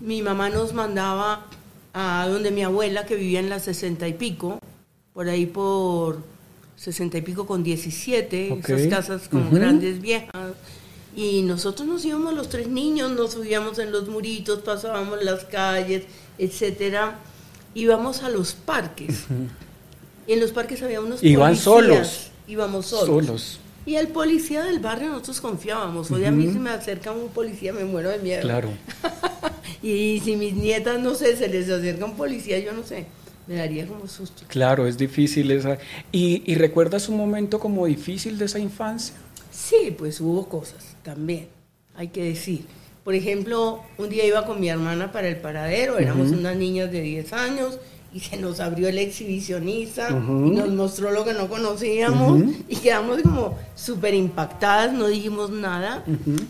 Mi 0.00 0.22
mamá 0.22 0.50
nos 0.50 0.72
mandaba 0.72 1.46
a 1.94 2.28
donde 2.30 2.52
mi 2.52 2.62
abuela, 2.62 3.06
que 3.06 3.16
vivía 3.16 3.40
en 3.40 3.48
las 3.48 3.64
sesenta 3.64 4.06
y 4.06 4.12
pico, 4.12 4.60
por 5.12 5.28
ahí 5.28 5.46
por 5.46 6.22
sesenta 6.78 7.18
y 7.18 7.22
pico 7.22 7.46
con 7.46 7.62
17, 7.64 8.52
Ok. 8.52 8.68
esas 8.70 8.86
casas 8.86 9.28
como 9.28 9.50
grandes, 9.50 10.00
viejas. 10.00 10.52
Y 11.16 11.42
nosotros 11.42 11.88
nos 11.88 12.04
íbamos 12.04 12.34
los 12.34 12.48
tres 12.48 12.68
niños, 12.68 13.10
nos 13.10 13.32
subíamos 13.32 13.78
en 13.80 13.90
los 13.90 14.08
muritos, 14.08 14.60
pasábamos 14.60 15.22
las 15.24 15.44
calles, 15.44 16.04
etcétera. 16.38 17.18
Íbamos 17.74 18.22
a 18.22 18.28
los 18.30 18.52
parques. 18.52 19.24
Y 20.28 20.32
en 20.34 20.40
los 20.40 20.52
parques 20.52 20.82
había 20.82 21.00
unos 21.00 21.22
Iban 21.22 21.48
policías. 21.48 21.64
solos. 21.64 22.30
Íbamos 22.46 22.86
solos. 22.86 23.06
Solos. 23.24 23.60
Y 23.84 23.96
el 23.96 24.08
policía 24.08 24.62
del 24.62 24.78
barrio 24.78 25.08
nosotros 25.08 25.40
confiábamos. 25.40 26.10
Hoy 26.10 26.24
a 26.26 26.30
mí 26.30 26.46
si 26.52 26.58
me 26.58 26.70
acerca 26.70 27.10
un 27.10 27.28
policía 27.28 27.72
me 27.72 27.84
muero 27.84 28.10
de 28.10 28.18
miedo. 28.18 28.42
Claro. 28.42 28.68
y 29.82 30.20
si 30.24 30.36
mis 30.36 30.54
nietas, 30.54 31.00
no 31.00 31.14
sé, 31.14 31.36
se 31.36 31.48
les 31.48 31.68
acerca 31.70 32.04
un 32.04 32.14
policía, 32.16 32.58
yo 32.58 32.72
no 32.72 32.84
sé, 32.84 33.06
me 33.48 33.56
daría 33.56 33.86
como 33.86 34.06
susto. 34.06 34.42
Claro, 34.48 34.86
es 34.86 34.98
difícil 34.98 35.50
esa. 35.50 35.78
¿Y, 36.12 36.42
y 36.46 36.54
recuerdas 36.56 37.08
un 37.08 37.16
momento 37.16 37.58
como 37.58 37.86
difícil 37.86 38.36
de 38.38 38.44
esa 38.44 38.58
infancia? 38.58 39.14
Sí, 39.50 39.94
pues 39.96 40.20
hubo 40.20 40.48
cosas 40.48 40.94
también, 41.02 41.48
hay 41.96 42.08
que 42.08 42.22
decir. 42.24 42.64
Por 43.04 43.14
ejemplo, 43.14 43.80
un 43.96 44.10
día 44.10 44.26
iba 44.26 44.44
con 44.44 44.60
mi 44.60 44.68
hermana 44.68 45.10
para 45.10 45.28
el 45.28 45.36
paradero, 45.36 45.98
éramos 45.98 46.28
unas 46.30 46.56
niñas 46.56 46.92
de 46.92 47.00
10 47.00 47.32
años 47.32 47.78
y 48.12 48.20
se 48.20 48.36
nos 48.36 48.60
abrió 48.60 48.88
el 48.88 48.98
exhibicionista 48.98 50.14
Ujú. 50.14 50.46
y 50.46 50.50
nos 50.50 50.68
mostró 50.70 51.10
lo 51.10 51.24
que 51.24 51.32
no 51.32 51.48
conocíamos 51.48 52.42
y 52.68 52.76
quedamos 52.76 53.22
como 53.22 53.56
súper 53.74 54.12
impactadas, 54.14 54.92
no 54.92 55.06
dijimos 55.08 55.50
nada. 55.50 56.04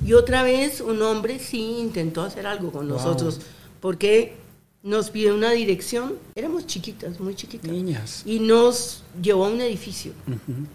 Y 0.05 0.13
otra 0.15 0.43
vez 0.43 0.81
un 0.81 1.01
hombre 1.03 1.39
sí 1.39 1.77
intentó 1.79 2.23
hacer 2.23 2.47
algo 2.47 2.73
con 2.73 2.89
Wow. 2.89 2.97
nosotros 2.99 3.41
porque 3.81 4.35
nos 4.83 5.11
pidió 5.11 5.35
una 5.35 5.51
dirección, 5.51 6.15
éramos 6.35 6.67
chiquitas, 6.67 7.19
muy 7.21 7.35
chiquitas 7.35 7.71
Niñas. 7.71 8.23
y 8.25 8.39
nos 8.41 9.03
llevó 9.21 9.47
a 9.47 9.51
un 9.51 9.61
edificio. 9.61 10.13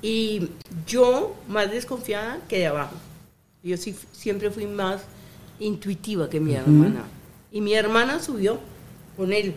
Y 0.01 0.49
yo 0.85 1.35
más 1.47 1.71
desconfiada 1.71 2.39
que 2.47 2.59
de 2.59 2.67
abajo. 2.67 2.95
Yo 3.63 3.77
sí, 3.77 3.95
siempre 4.11 4.51
fui 4.51 4.65
más 4.65 5.01
intuitiva 5.59 6.29
que 6.29 6.39
mi 6.39 6.53
hermana. 6.53 7.03
Y 7.51 7.61
mi 7.61 7.73
hermana 7.73 8.19
subió 8.19 8.59
con 9.15 9.31
él. 9.31 9.53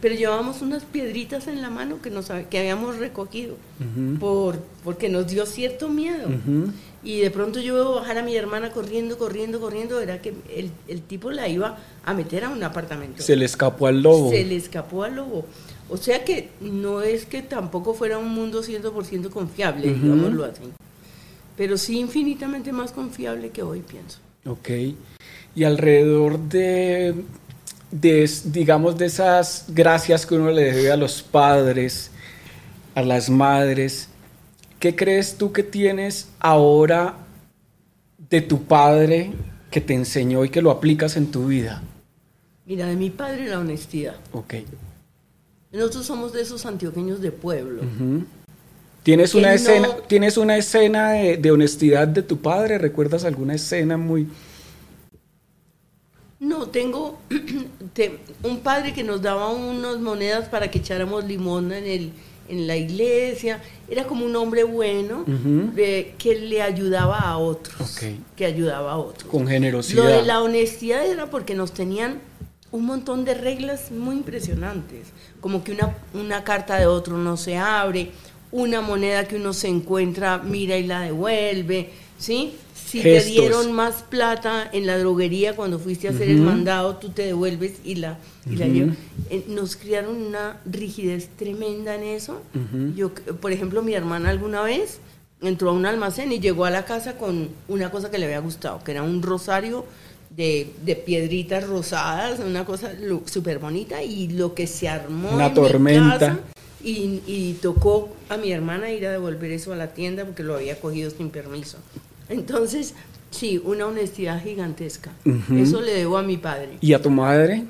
Pero 0.00 0.14
llevábamos 0.14 0.62
unas 0.62 0.84
piedritas 0.84 1.46
en 1.46 1.60
la 1.60 1.68
mano 1.68 2.00
que, 2.00 2.10
nos, 2.10 2.30
que 2.48 2.58
habíamos 2.58 2.96
recogido 2.96 3.56
por, 4.18 4.58
porque 4.84 5.08
nos 5.08 5.26
dio 5.26 5.44
cierto 5.46 5.88
miedo. 5.88 6.28
Y 7.02 7.20
de 7.20 7.30
pronto 7.30 7.60
yo 7.60 7.74
veo 7.74 7.94
bajar 7.94 8.18
a 8.18 8.22
mi 8.22 8.36
hermana 8.36 8.70
corriendo, 8.72 9.16
corriendo, 9.16 9.58
corriendo. 9.58 10.00
Era 10.00 10.20
que 10.20 10.34
el, 10.54 10.70
el 10.86 11.00
tipo 11.02 11.30
la 11.30 11.48
iba 11.48 11.78
a 12.04 12.12
meter 12.14 12.44
a 12.44 12.50
un 12.50 12.62
apartamento. 12.62 13.22
Se 13.22 13.36
le 13.36 13.46
escapó 13.46 13.86
al 13.86 14.02
lobo. 14.02 14.30
Se 14.30 14.44
le 14.44 14.56
escapó 14.56 15.04
al 15.04 15.16
lobo. 15.16 15.46
O 15.88 15.96
sea 15.96 16.24
que 16.24 16.50
no 16.60 17.00
es 17.00 17.24
que 17.24 17.42
tampoco 17.42 17.94
fuera 17.94 18.18
un 18.18 18.28
mundo 18.28 18.62
100% 18.62 19.30
confiable, 19.30 19.90
Ujú. 19.90 20.00
digámoslo 20.02 20.44
así. 20.44 20.62
Pero 21.56 21.76
sí 21.78 21.98
infinitamente 21.98 22.70
más 22.70 22.92
confiable 22.92 23.50
que 23.50 23.62
hoy, 23.62 23.80
pienso. 23.80 24.18
Ok. 24.46 24.68
Y 25.56 25.64
alrededor 25.64 26.38
de, 26.38 27.14
de, 27.90 28.30
digamos, 28.44 28.98
de 28.98 29.06
esas 29.06 29.64
gracias 29.68 30.26
que 30.26 30.34
uno 30.36 30.50
le 30.50 30.64
debe 30.72 30.92
a 30.92 30.96
los 30.96 31.22
padres, 31.22 32.10
a 32.94 33.02
las 33.02 33.28
madres, 33.30 34.09
¿qué 34.80 34.96
crees 34.96 35.36
tú 35.38 35.52
que 35.52 35.62
tienes 35.62 36.28
ahora 36.40 37.14
de 38.28 38.40
tu 38.40 38.64
padre 38.64 39.30
que 39.70 39.80
te 39.80 39.94
enseñó 39.94 40.44
y 40.44 40.48
que 40.50 40.62
lo 40.62 40.72
aplicas 40.72 41.16
en 41.16 41.30
tu 41.30 41.46
vida? 41.46 41.82
Mira, 42.66 42.86
de 42.86 42.96
mi 42.96 43.10
padre 43.10 43.46
la 43.48 43.60
honestidad. 43.60 44.16
Ok. 44.32 44.54
Nosotros 45.72 46.04
somos 46.06 46.32
de 46.32 46.42
esos 46.42 46.66
antioqueños 46.66 47.20
de 47.20 47.30
pueblo. 47.30 47.82
¿Tienes 49.04 49.34
una, 49.34 49.48
no- 49.48 49.54
escena, 49.54 49.88
¿Tienes 50.08 50.36
una 50.36 50.56
escena 50.56 51.10
de, 51.12 51.36
de 51.36 51.50
honestidad 51.52 52.08
de 52.08 52.22
tu 52.22 52.38
padre? 52.38 52.78
¿Recuerdas 52.78 53.24
alguna 53.24 53.54
escena 53.54 53.96
muy... 53.96 54.28
No, 56.38 56.68
tengo 56.68 57.18
te- 57.92 58.18
un 58.42 58.60
padre 58.60 58.94
que 58.94 59.04
nos 59.04 59.20
daba 59.20 59.48
unas 59.50 59.98
monedas 59.98 60.48
para 60.48 60.70
que 60.70 60.78
echáramos 60.78 61.24
limón 61.24 61.70
en, 61.72 61.84
el, 61.86 62.12
en 62.50 62.66
la 62.66 62.76
iglesia. 62.76 63.60
Era 63.88 64.04
como 64.04 64.26
un 64.26 64.36
hombre 64.36 64.64
bueno 64.64 65.24
eh, 65.76 66.14
que 66.18 66.34
le 66.34 66.60
ayudaba 66.62 67.18
a 67.20 67.38
otros. 67.38 67.98
Que 68.36 68.44
ayudaba 68.44 68.92
a 68.92 68.98
otros. 68.98 69.30
con 69.30 69.42
Lo 69.44 69.48
generosidad? 69.48 70.04
de 70.06 70.22
la 70.22 70.42
honestidad 70.42 71.06
era 71.06 71.30
porque 71.30 71.54
nos 71.54 71.72
tenían 71.72 72.20
un 72.72 72.84
montón 72.86 73.24
de 73.24 73.34
reglas 73.34 73.90
muy 73.90 74.16
impresionantes, 74.16 75.08
como 75.40 75.64
que 75.64 75.72
una, 75.72 75.96
una 76.14 76.44
carta 76.44 76.76
de 76.78 76.86
otro 76.86 77.18
no 77.18 77.36
se 77.36 77.56
abre, 77.56 78.10
una 78.52 78.80
moneda 78.80 79.26
que 79.26 79.36
uno 79.36 79.52
se 79.52 79.68
encuentra, 79.68 80.38
mira 80.38 80.76
y 80.76 80.86
la 80.86 81.00
devuelve, 81.00 81.90
¿sí? 82.18 82.54
Si 82.90 83.00
Gestos. 83.02 83.24
te 83.24 83.40
dieron 83.40 83.72
más 83.72 84.02
plata 84.02 84.68
en 84.72 84.84
la 84.86 84.98
droguería 84.98 85.54
cuando 85.54 85.78
fuiste 85.78 86.08
a 86.08 86.10
hacer 86.10 86.28
el 86.28 86.40
mandado, 86.40 86.96
tú 86.96 87.10
te 87.10 87.22
devuelves 87.22 87.74
y 87.84 87.94
la, 87.94 88.18
y 88.50 88.56
la 88.56 88.66
llevas. 88.66 88.96
Nos 89.46 89.76
criaron 89.76 90.16
una 90.16 90.58
rigidez 90.64 91.28
tremenda 91.36 91.94
en 91.94 92.02
eso. 92.02 92.42
Ujú. 92.54 92.92
Yo, 92.96 93.10
por 93.40 93.52
ejemplo, 93.52 93.82
mi 93.82 93.94
hermana 93.94 94.30
alguna 94.30 94.62
vez 94.62 94.98
entró 95.40 95.70
a 95.70 95.72
un 95.72 95.86
almacén 95.86 96.32
y 96.32 96.40
llegó 96.40 96.64
a 96.64 96.70
la 96.70 96.84
casa 96.84 97.16
con 97.16 97.48
una 97.68 97.90
cosa 97.92 98.10
que 98.10 98.18
le 98.18 98.24
había 98.26 98.40
gustado, 98.40 98.82
que 98.82 98.90
era 98.90 99.02
un 99.04 99.22
rosario 99.22 99.84
de, 100.30 100.72
de 100.84 100.96
piedritas 100.96 101.66
rosadas, 101.68 102.40
una 102.40 102.64
cosa 102.64 102.90
súper 103.26 103.58
bonita, 103.60 104.02
y 104.02 104.28
lo 104.28 104.54
que 104.54 104.66
se 104.66 104.88
armó 104.88 105.30
Una 105.30 105.46
en 105.46 105.50
mi 105.52 105.54
tormenta. 105.54 106.18
casa, 106.18 106.40
y, 106.82 107.20
y 107.26 107.58
tocó 107.62 108.08
a 108.28 108.36
mi 108.36 108.50
hermana 108.52 108.90
ir 108.90 109.06
a 109.06 109.12
devolver 109.12 109.52
eso 109.52 109.72
a 109.72 109.76
la 109.76 109.92
tienda 109.92 110.24
porque 110.24 110.42
lo 110.42 110.56
había 110.56 110.80
cogido 110.80 111.10
sin 111.10 111.30
permiso. 111.30 111.78
Entonces, 112.30 112.94
sí, 113.30 113.60
una 113.62 113.86
honestidad 113.86 114.42
gigantesca. 114.42 115.12
Eso 115.54 115.80
le 115.82 115.92
debo 115.92 116.16
a 116.16 116.22
mi 116.22 116.36
padre. 116.38 116.78
¿Y 116.80 116.94
a 116.94 117.02
tu 117.02 117.10
madre? 117.10 117.64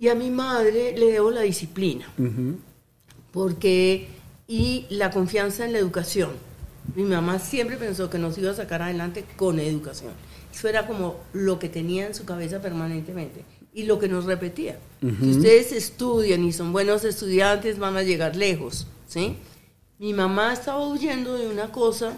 Y 0.00 0.08
a 0.08 0.14
mi 0.14 0.30
madre 0.30 0.96
le 0.96 1.12
debo 1.12 1.30
la 1.30 1.42
disciplina. 1.42 2.06
Porque 3.30 4.08
y 4.48 4.86
la 4.88 5.10
confianza 5.10 5.64
en 5.66 5.72
la 5.72 5.78
educación. 5.78 6.30
Mi 6.96 7.02
mamá 7.02 7.38
siempre 7.38 7.76
pensó 7.76 8.08
que 8.08 8.18
nos 8.18 8.38
iba 8.38 8.50
a 8.50 8.54
sacar 8.54 8.80
adelante 8.80 9.24
con 9.36 9.60
educación. 9.60 10.12
Eso 10.52 10.68
era 10.68 10.86
como 10.86 11.16
lo 11.34 11.58
que 11.58 11.68
tenía 11.68 12.06
en 12.06 12.14
su 12.14 12.24
cabeza 12.24 12.62
permanentemente 12.62 13.44
y 13.74 13.82
lo 13.82 13.98
que 13.98 14.08
nos 14.08 14.24
repetía. 14.24 14.78
Si 15.00 15.30
ustedes 15.30 15.72
estudian 15.72 16.44
y 16.44 16.52
son 16.52 16.72
buenos 16.72 17.04
estudiantes 17.04 17.78
van 17.78 17.96
a 17.98 18.02
llegar 18.02 18.34
lejos, 18.34 18.86
¿sí? 19.06 19.36
Mi 19.98 20.14
mamá 20.14 20.54
estaba 20.54 20.88
huyendo 20.88 21.34
de 21.36 21.46
una 21.46 21.70
cosa 21.70 22.14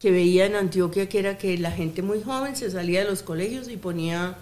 que 0.00 0.10
veía 0.10 0.46
en 0.46 0.56
Antioquia 0.56 1.08
que 1.08 1.18
era 1.18 1.38
que 1.38 1.56
la 1.58 1.70
gente 1.70 2.02
muy 2.02 2.22
joven 2.22 2.56
se 2.56 2.70
salía 2.70 3.04
de 3.04 3.10
los 3.10 3.22
colegios 3.22 3.68
y 3.68 3.76
ponía, 3.76 4.34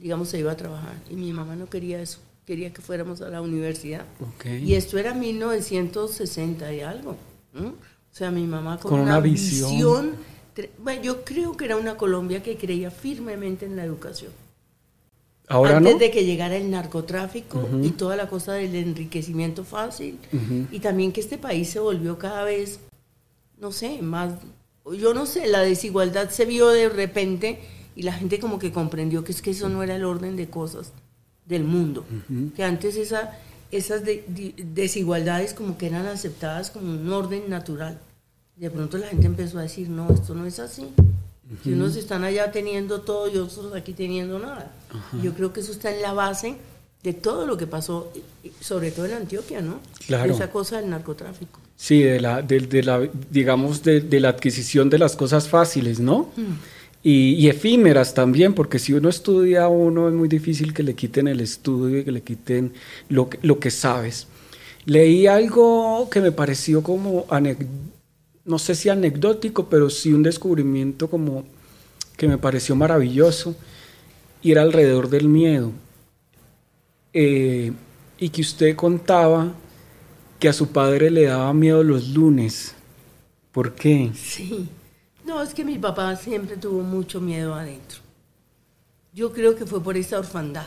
digamos, 0.00 0.28
se 0.28 0.40
iba 0.40 0.52
a 0.52 0.56
trabajar. 0.56 0.96
Y 1.08 1.14
mi 1.14 1.32
mamá 1.32 1.54
no 1.54 1.70
quería 1.70 2.02
eso, 2.02 2.18
quería 2.44 2.72
que 2.72 2.82
fuéramos 2.82 3.22
a 3.22 3.28
la 3.30 3.40
universidad. 3.40 4.04
Y 4.44 4.74
esto 4.74 4.98
era 4.98 5.14
1960 5.14 6.74
y 6.74 6.80
algo. 6.80 7.16
O 7.56 8.16
sea, 8.16 8.32
mi 8.32 8.44
mamá 8.44 8.78
con, 8.78 8.90
Con 8.90 9.00
una, 9.00 9.12
una 9.12 9.20
visión. 9.20 10.16
bueno, 10.78 11.02
yo 11.02 11.24
creo 11.24 11.56
que 11.56 11.64
era 11.64 11.76
una 11.76 11.96
Colombia 11.96 12.42
que 12.42 12.56
creía 12.56 12.90
firmemente 12.90 13.66
en 13.66 13.76
la 13.76 13.84
educación. 13.84 14.32
¿Ahora 15.46 15.76
Antes 15.76 15.92
no? 15.92 15.98
de 15.98 16.10
que 16.10 16.24
llegara 16.24 16.56
el 16.56 16.70
narcotráfico 16.70 17.68
y 17.82 17.90
toda 17.90 18.16
la 18.16 18.28
cosa 18.28 18.54
del 18.54 18.74
enriquecimiento 18.74 19.62
fácil. 19.62 20.18
Y 20.72 20.80
también 20.80 21.12
que 21.12 21.20
este 21.20 21.38
país 21.38 21.70
se 21.70 21.78
volvió 21.78 22.18
cada 22.18 22.42
vez, 22.42 22.80
no 23.58 23.70
sé, 23.70 24.02
más, 24.02 24.32
yo 24.92 25.14
no 25.14 25.24
sé, 25.26 25.46
la 25.46 25.60
desigualdad 25.60 26.28
se 26.30 26.44
vio 26.44 26.68
de 26.68 26.88
repente 26.88 27.60
y 27.96 28.02
la 28.02 28.12
gente 28.12 28.38
como 28.38 28.58
que 28.58 28.72
comprendió 28.72 29.24
que 29.24 29.32
es 29.32 29.40
que 29.40 29.50
eso 29.52 29.68
no 29.68 29.82
era 29.82 29.96
el 29.96 30.04
orden 30.04 30.36
de 30.36 30.48
cosas 30.50 30.92
del 31.46 31.64
mundo. 31.64 32.04
Que 32.54 32.64
antes 32.64 32.96
esa, 32.96 33.38
esas 33.70 34.04
de- 34.04 34.24
desigualdades 34.58 35.54
como 35.54 35.78
que 35.78 35.86
eran 35.86 36.06
aceptadas 36.06 36.70
como 36.70 36.90
un 36.92 37.10
orden 37.12 37.48
natural. 37.48 37.98
De 38.56 38.70
pronto 38.70 38.98
la 38.98 39.06
gente 39.08 39.26
empezó 39.26 39.58
a 39.58 39.62
decir, 39.62 39.88
no, 39.88 40.10
esto 40.12 40.34
no 40.34 40.44
es 40.46 40.58
así. 40.58 40.86
Si 41.62 41.72
unos 41.72 41.96
están 41.96 42.24
allá 42.24 42.50
teniendo 42.52 43.02
todo 43.02 43.28
y 43.28 43.36
otros 43.36 43.74
aquí 43.74 43.92
teniendo 43.92 44.38
nada. 44.38 44.72
Yo 45.22 45.34
creo 45.34 45.52
que 45.52 45.60
eso 45.60 45.72
está 45.72 45.94
en 45.94 46.02
la 46.02 46.12
base 46.12 46.56
de 47.04 47.12
todo 47.12 47.46
lo 47.46 47.56
que 47.56 47.66
pasó, 47.66 48.10
sobre 48.60 48.90
todo 48.90 49.04
en 49.06 49.12
Antioquia, 49.12 49.60
¿no? 49.60 49.78
Claro. 50.06 50.32
Esa 50.34 50.50
cosa 50.50 50.80
del 50.80 50.88
narcotráfico. 50.90 51.60
Sí, 51.76 52.02
de 52.02 52.18
la, 52.18 52.40
de, 52.42 52.60
de 52.60 52.82
la 52.82 53.08
digamos, 53.30 53.82
de, 53.82 54.00
de 54.00 54.20
la 54.20 54.30
adquisición 54.30 54.88
de 54.90 54.98
las 54.98 55.14
cosas 55.14 55.48
fáciles, 55.48 56.00
¿no? 56.00 56.30
Y, 57.02 57.34
y 57.34 57.48
efímeras 57.48 58.14
también, 58.14 58.54
porque 58.54 58.78
si 58.78 58.94
uno 58.94 59.10
estudia 59.10 59.64
a 59.64 59.68
uno 59.68 60.08
es 60.08 60.14
muy 60.14 60.28
difícil 60.28 60.72
que 60.72 60.82
le 60.82 60.94
quiten 60.94 61.28
el 61.28 61.40
estudio 61.40 61.98
y 61.98 62.04
que 62.04 62.12
le 62.12 62.22
quiten 62.22 62.72
lo, 63.10 63.28
que- 63.28 63.38
lo 63.42 63.58
que 63.58 63.70
sabes. 63.70 64.26
Leí 64.86 65.26
algo 65.26 66.08
que 66.10 66.22
me 66.22 66.32
pareció 66.32 66.82
como, 66.82 67.26
no 68.46 68.58
sé 68.58 68.74
si 68.74 68.88
anecdótico, 68.88 69.68
pero 69.68 69.90
sí 69.90 70.12
un 70.14 70.22
descubrimiento 70.22 71.10
como 71.10 71.44
que 72.16 72.28
me 72.28 72.38
pareció 72.38 72.74
maravilloso, 72.76 73.54
y 74.42 74.52
era 74.52 74.62
alrededor 74.62 75.10
del 75.10 75.28
miedo. 75.28 75.72
Eh, 77.14 77.72
y 78.18 78.28
que 78.28 78.42
usted 78.42 78.76
contaba 78.76 79.52
que 80.38 80.48
a 80.48 80.52
su 80.52 80.68
padre 80.68 81.10
le 81.10 81.24
daba 81.24 81.52
miedo 81.54 81.82
los 81.82 82.08
lunes. 82.08 82.74
¿Por 83.52 83.74
qué? 83.74 84.10
Sí. 84.14 84.68
No, 85.24 85.40
es 85.42 85.54
que 85.54 85.64
mi 85.64 85.78
papá 85.78 86.16
siempre 86.16 86.56
tuvo 86.56 86.82
mucho 86.82 87.20
miedo 87.20 87.54
adentro. 87.54 88.00
Yo 89.14 89.32
creo 89.32 89.54
que 89.54 89.64
fue 89.64 89.82
por 89.82 89.96
esa 89.96 90.18
orfandad, 90.18 90.66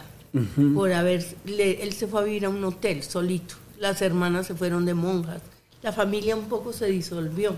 por 0.73 0.91
haber, 0.93 1.25
le- 1.45 1.83
él 1.83 1.91
se 1.93 2.07
fue 2.07 2.21
a 2.21 2.23
vivir 2.23 2.45
a 2.45 2.49
un 2.49 2.63
hotel 2.63 3.03
solito, 3.03 3.55
las 3.77 4.01
hermanas 4.01 4.47
se 4.47 4.55
fueron 4.55 4.85
de 4.85 4.93
monjas, 4.93 5.41
la 5.83 5.91
familia 5.91 6.35
un 6.35 6.45
poco 6.47 6.71
se 6.71 6.85
disolvió. 6.87 7.53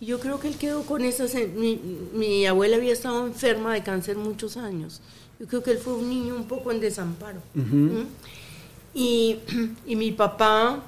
Y 0.00 0.06
yo 0.06 0.18
creo 0.18 0.40
que 0.40 0.48
él 0.48 0.56
quedó 0.56 0.82
con 0.82 1.02
esas, 1.04 1.34
mi, 1.56 1.80
mi 2.12 2.44
abuela 2.46 2.76
había 2.76 2.92
estado 2.92 3.26
enferma 3.26 3.72
de 3.74 3.84
cáncer 3.84 4.16
muchos 4.16 4.56
años, 4.56 5.00
yo 5.42 5.48
creo 5.48 5.62
que 5.64 5.72
él 5.72 5.78
fue 5.78 5.94
un 5.94 6.08
niño 6.08 6.36
un 6.36 6.44
poco 6.46 6.70
en 6.70 6.78
desamparo. 6.78 7.40
Y, 8.94 9.38
y 9.86 9.96
mi 9.96 10.12
papá, 10.12 10.84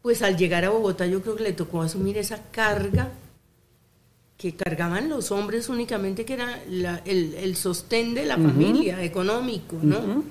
pues 0.00 0.22
al 0.22 0.38
llegar 0.38 0.64
a 0.64 0.70
Bogotá 0.70 1.06
yo 1.06 1.20
creo 1.20 1.36
que 1.36 1.42
le 1.42 1.52
tocó 1.52 1.82
asumir 1.82 2.16
esa 2.16 2.40
carga 2.50 3.10
que 4.38 4.54
cargaban 4.54 5.10
los 5.10 5.30
hombres 5.32 5.68
únicamente, 5.68 6.24
que 6.24 6.32
era 6.34 6.62
la- 6.68 7.02
el, 7.04 7.34
el 7.34 7.56
sostén 7.56 8.14
de 8.14 8.24
la 8.24 8.36
familia, 8.36 9.02
económico, 9.02 9.76
¿no? 9.82 10.24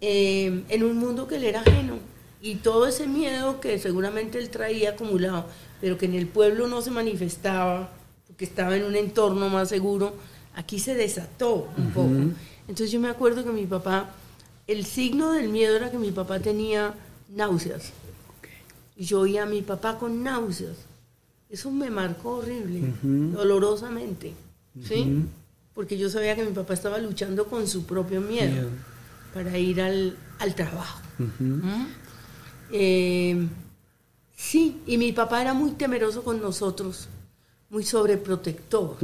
Eh, 0.00 0.62
en 0.68 0.82
un 0.84 0.96
mundo 0.96 1.26
que 1.26 1.40
le 1.40 1.48
era 1.48 1.60
ajeno. 1.62 1.94
Y 2.40 2.56
todo 2.56 2.86
ese 2.86 3.08
miedo 3.08 3.58
que 3.60 3.80
seguramente 3.80 4.38
él 4.38 4.48
traía 4.50 4.90
acumulado, 4.90 5.46
pero 5.80 5.98
que 5.98 6.06
en 6.06 6.14
el 6.14 6.28
pueblo 6.28 6.68
no 6.68 6.82
se 6.82 6.92
manifestaba, 6.92 7.90
porque 8.28 8.44
estaba 8.44 8.76
en 8.76 8.84
un 8.84 8.94
entorno 8.94 9.48
más 9.48 9.68
seguro, 9.68 10.14
aquí 10.54 10.78
se 10.78 10.94
desató 10.94 11.68
un 11.76 11.90
poco. 11.92 12.14
Entonces 12.68 12.90
yo 12.90 13.00
me 13.00 13.08
acuerdo 13.08 13.44
que 13.44 13.50
mi 13.52 13.66
papá, 13.66 14.10
el 14.66 14.84
signo 14.84 15.32
del 15.32 15.48
miedo 15.48 15.76
era 15.76 15.90
que 15.90 15.98
mi 15.98 16.10
papá 16.10 16.40
tenía 16.40 16.94
náuseas. 17.34 17.92
Y 18.96 19.04
yo 19.04 19.20
oía 19.20 19.44
a 19.44 19.46
mi 19.46 19.62
papá 19.62 19.98
con 19.98 20.22
náuseas. 20.22 20.76
Eso 21.50 21.70
me 21.70 21.88
marcó 21.88 22.36
horrible, 22.36 22.92
dolorosamente, 23.02 24.34
¿sí? 24.82 25.24
Porque 25.74 25.96
yo 25.96 26.10
sabía 26.10 26.34
que 26.36 26.44
mi 26.44 26.52
papá 26.52 26.74
estaba 26.74 26.98
luchando 26.98 27.46
con 27.46 27.66
su 27.66 27.86
propio 27.86 28.20
miedo, 28.20 28.68
para 29.32 29.56
ir 29.56 29.80
al, 29.80 30.16
al 30.40 30.54
trabajo. 30.54 31.00
¿Mm? 31.38 31.86
Eh, 32.70 33.48
sí, 34.36 34.82
y 34.86 34.98
mi 34.98 35.12
papá 35.12 35.40
era 35.40 35.54
muy 35.54 35.70
temeroso 35.70 36.22
con 36.22 36.42
nosotros, 36.42 37.08
muy 37.70 37.84
sobreprotector. 37.84 38.96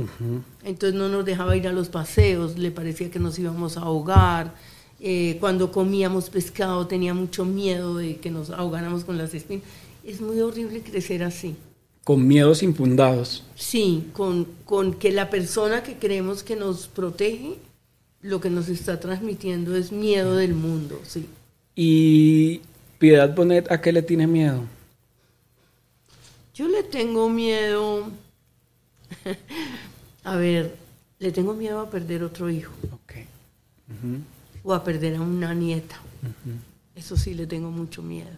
Entonces 0.62 0.99
no 0.99 1.09
nos 1.09 1.25
dejaba 1.25 1.56
ir 1.56 1.68
a 1.68 1.73
los 1.73 1.88
paseos, 1.88 2.59
le 2.59 2.71
parecía 2.71 3.11
que 3.11 3.18
nos 3.18 3.38
íbamos 3.38 3.76
a 3.76 3.80
ahogar. 3.80 4.54
Eh, 5.00 5.37
cuando 5.40 5.71
comíamos 5.71 6.30
pescado 6.30 6.87
tenía 6.87 7.12
mucho 7.12 7.44
miedo 7.44 7.97
de 7.97 8.16
que 8.16 8.30
nos 8.30 8.50
ahogáramos 8.50 9.04
con 9.04 9.18
las 9.18 9.35
espinas. 9.35 9.64
Es 10.02 10.21
muy 10.21 10.40
horrible 10.40 10.83
crecer 10.83 11.23
así. 11.23 11.56
Con 12.04 12.26
miedos 12.26 12.62
infundados. 12.62 13.44
Sí, 13.54 14.11
con, 14.12 14.47
con 14.64 14.94
que 14.94 15.12
la 15.12 15.30
persona 15.30 15.83
que 15.83 15.97
creemos 15.97 16.42
que 16.42 16.56
nos 16.56 16.87
protege, 16.87 17.56
lo 18.21 18.40
que 18.40 18.50
nos 18.50 18.68
está 18.68 19.00
transmitiendo 19.00 19.75
es 19.76 19.92
miedo 19.92 20.37
del 20.37 20.54
mundo, 20.54 21.00
sí. 21.06 21.26
¿Y 21.75 22.61
Piedad 22.99 23.35
Bonet 23.35 23.71
a 23.71 23.80
qué 23.80 23.92
le 23.92 24.02
tiene 24.02 24.26
miedo? 24.26 24.62
Yo 26.54 26.68
le 26.68 26.83
tengo 26.85 27.28
miedo. 27.28 28.11
A 30.25 30.37
ver, 30.37 30.76
le 31.18 31.33
tengo 31.33 31.54
miedo 31.54 31.80
a 31.80 31.90
perder 31.90 32.25
otro 32.25 32.50
hijo. 32.50 32.73
O 34.62 34.73
a 34.73 34.83
perder 34.83 35.16
a 35.16 35.21
una 35.21 35.54
nieta. 35.54 35.97
Eso 36.97 37.16
sí 37.16 37.35
le 37.35 37.47
tengo 37.47 37.71
mucho 37.71 38.02
miedo. 38.02 38.30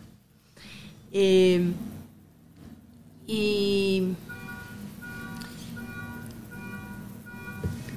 Eh, 1.12 1.72
y 3.26 4.14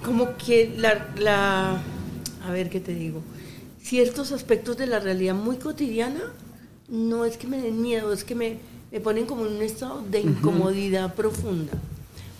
como 0.03 0.37
que 0.37 0.73
la, 0.77 1.81
a 2.45 2.51
ver 2.51 2.69
qué 2.69 2.79
te 2.79 2.93
digo, 2.93 3.21
ciertos 3.81 4.31
aspectos 4.31 4.77
de 4.77 4.87
la 4.87 4.99
realidad 4.99 5.35
muy 5.35 5.57
cotidiana 5.57 6.21
no 6.87 7.25
es 7.25 7.37
que 7.37 7.47
me 7.47 7.61
den 7.61 7.81
miedo, 7.81 8.13
es 8.13 8.23
que 8.23 8.35
me, 8.35 8.57
me 8.91 8.99
ponen 8.99 9.25
como 9.25 9.45
en 9.45 9.57
un 9.57 9.61
estado 9.61 10.03
de 10.09 10.21
incomodidad 10.21 11.13
profunda. 11.15 11.73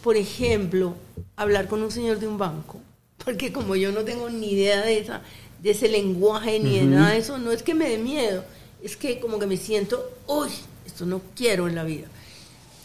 Por 0.04 0.18
ejemplo, 0.18 0.96
hablar 1.36 1.68
con 1.68 1.82
un 1.82 1.92
señor 1.92 2.20
de 2.20 2.28
un 2.28 2.38
banco, 2.38 2.80
porque 3.24 3.52
como 3.52 3.76
yo 3.76 3.92
no 3.92 4.04
tengo 4.04 4.30
ni 4.30 4.54
idea 4.54 4.82
de, 4.82 5.00
esa, 5.00 5.22
de 5.62 5.72
ese 5.72 5.90
lenguaje 5.90 6.60
ni 6.60 6.80
de 6.80 6.86
nada 6.86 7.12
de 7.12 7.18
eso, 7.18 7.38
no 7.38 7.52
es 7.52 7.64
que 7.64 7.74
me 7.74 7.90
dé 7.90 7.98
miedo, 7.98 8.44
es 8.82 8.96
que 8.96 9.20
como 9.20 9.40
que 9.40 9.48
me 9.48 9.58
siento, 9.58 10.10
uy, 10.28 10.50
esto 10.86 11.06
no 11.06 11.22
quiero 11.36 11.68
en 11.68 11.76
la 11.76 11.84
vida. 11.84 12.08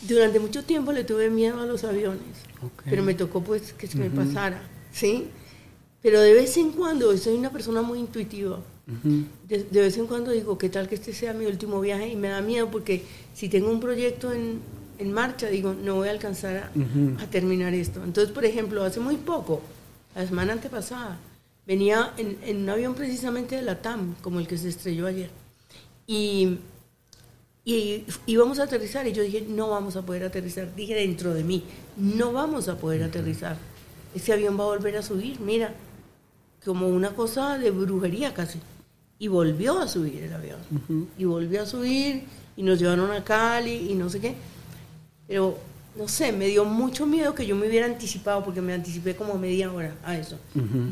Durante 0.02 0.38
mucho 0.40 0.64
tiempo 0.64 0.92
le 0.92 1.04
tuve 1.04 1.30
miedo 1.30 1.60
a 1.60 1.66
los 1.66 1.84
aviones, 1.84 2.20
pero 2.84 3.02
me 3.02 3.14
tocó 3.14 3.42
pues 3.42 3.72
que 3.72 3.86
se 3.86 3.96
me 3.96 4.10
pasara, 4.10 4.60
¿sí? 4.92 5.28
Pero 6.02 6.20
de 6.20 6.34
vez 6.34 6.56
en 6.58 6.72
cuando, 6.72 7.16
soy 7.16 7.34
una 7.34 7.50
persona 7.50 7.80
muy 7.80 7.98
intuitiva, 7.98 8.58
de, 9.48 9.80
vez 9.80 9.96
en 9.96 10.06
cuando 10.06 10.30
digo, 10.30 10.58
¿qué 10.58 10.68
tal 10.68 10.88
que 10.88 10.96
este 10.96 11.14
sea 11.14 11.32
mi 11.32 11.46
último 11.46 11.80
viaje? 11.80 12.08
Y 12.08 12.16
me 12.16 12.28
da 12.28 12.42
miedo 12.42 12.70
porque 12.70 13.02
si 13.32 13.48
tengo 13.48 13.70
un 13.70 13.80
proyecto 13.80 14.32
en, 14.32 14.60
en 14.98 15.12
marcha, 15.12 15.48
digo, 15.48 15.74
no 15.74 15.96
voy 15.96 16.08
a 16.08 16.12
alcanzar 16.12 16.70
a, 17.18 17.26
terminar 17.26 17.74
esto. 17.74 18.02
Entonces, 18.02 18.32
por 18.32 18.44
ejemplo, 18.44 18.84
hace 18.84 19.00
muy 19.00 19.16
poco, 19.16 19.62
la 20.14 20.26
semana 20.26 20.52
antepasada, 20.52 21.18
venía 21.66 22.12
en, 22.16 22.38
en, 22.42 22.62
un 22.62 22.68
avión 22.68 22.94
precisamente 22.94 23.56
de 23.56 23.62
la 23.62 23.80
TAM, 23.80 24.14
como 24.22 24.40
el 24.40 24.46
que 24.46 24.58
se 24.58 24.68
estrelló 24.68 25.06
ayer, 25.06 25.30
y, 26.06 26.58
y 27.64 28.04
íbamos 28.26 28.58
a 28.58 28.64
aterrizar, 28.64 29.06
y 29.06 29.12
yo 29.12 29.22
dije, 29.22 29.46
no 29.48 29.70
vamos 29.70 29.96
a 29.96 30.02
poder 30.02 30.24
aterrizar, 30.24 30.74
dije 30.74 30.94
dentro 30.94 31.34
de 31.34 31.44
mí, 31.44 31.64
no 31.96 32.32
vamos 32.32 32.68
a 32.68 32.76
poder 32.76 33.02
aterrizar, 33.02 33.56
ese 34.14 34.32
avión 34.32 34.58
va 34.58 34.64
a 34.64 34.68
volver 34.68 34.96
a 34.96 35.02
subir, 35.02 35.40
mira, 35.40 35.74
como 36.64 36.88
una 36.88 37.10
cosa 37.10 37.58
de 37.58 37.70
brujería 37.70 38.32
casi. 38.32 38.58
Y 39.18 39.28
volvió 39.28 39.78
a 39.78 39.86
subir 39.86 40.22
el 40.22 40.32
avión. 40.32 40.58
Y 41.18 41.24
volvió 41.24 41.62
a 41.62 41.66
subir 41.66 42.24
y 42.56 42.62
nos 42.62 42.78
llevaron 42.78 43.10
a 43.10 43.22
Cali 43.22 43.90
y 43.90 43.94
no 43.94 44.08
sé 44.08 44.20
qué. 44.20 44.34
Pero, 45.26 45.58
no 45.96 46.08
sé, 46.08 46.32
me 46.32 46.46
dio 46.46 46.64
mucho 46.64 47.06
miedo 47.06 47.34
que 47.34 47.46
yo 47.46 47.56
me 47.56 47.68
hubiera 47.68 47.86
anticipado, 47.86 48.44
porque 48.44 48.60
me 48.60 48.74
anticipé 48.74 49.16
como 49.16 49.34
media 49.38 49.72
hora 49.72 49.94
a 50.04 50.18
eso. 50.18 50.38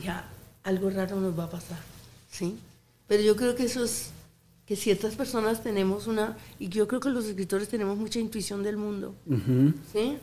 Ya, 0.03 0.29
algo 0.65 0.91
raro 0.91 1.21
nos 1.21 1.39
va 1.39 1.45
a 1.45 1.51
pasar, 1.51 1.79
¿sí? 2.31 2.57
Pero 3.09 3.23
yo 3.23 3.37
creo 3.37 3.55
que 3.55 3.65
eso 3.65 3.85
es, 3.85 4.11
que 4.67 4.77
ciertas 4.77 5.15
personas 5.17 5.63
tenemos 5.63 6.07
una, 6.07 6.37
y 6.59 6.69
yo 6.69 6.87
creo 6.87 7.01
que 7.01 7.11
los 7.11 7.27
escritores 7.27 7.69
tenemos 7.69 7.99
mucha 7.99 8.19
intuición 8.19 8.63
del 8.63 8.77
mundo, 8.77 9.15
¿sí? 9.93 10.17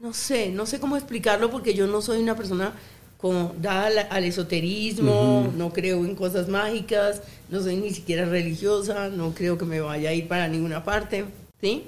No 0.00 0.12
sé, 0.12 0.50
no 0.50 0.64
sé 0.64 0.78
cómo 0.78 0.96
explicarlo 0.96 1.50
porque 1.50 1.74
yo 1.74 1.86
no 1.86 2.00
soy 2.00 2.22
una 2.22 2.36
persona 2.36 2.72
como 3.16 3.52
dada 3.60 4.02
al 4.10 4.24
esoterismo, 4.24 5.52
no 5.56 5.72
creo 5.72 6.04
en 6.04 6.14
cosas 6.14 6.48
mágicas, 6.48 7.20
no 7.50 7.60
soy 7.60 7.76
ni 7.76 7.90
siquiera 7.90 8.24
religiosa, 8.26 9.08
no 9.08 9.34
creo 9.34 9.58
que 9.58 9.64
me 9.64 9.80
vaya 9.80 10.10
a 10.10 10.12
ir 10.12 10.28
para 10.28 10.46
ninguna 10.46 10.84
parte, 10.84 11.24
¿sí? 11.60 11.82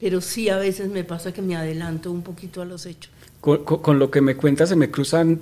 Pero 0.00 0.20
sí 0.20 0.48
a 0.48 0.56
veces 0.56 0.88
me 0.88 1.04
pasa 1.04 1.32
que 1.32 1.42
me 1.42 1.56
adelanto 1.56 2.10
un 2.10 2.22
poquito 2.22 2.62
a 2.62 2.64
los 2.64 2.86
hechos. 2.86 3.12
Con, 3.40 3.98
lo 3.98 4.10
que 4.10 4.20
me 4.20 4.36
cuentas 4.36 4.68
se 4.68 4.76
me 4.76 4.90
cruzan 4.90 5.40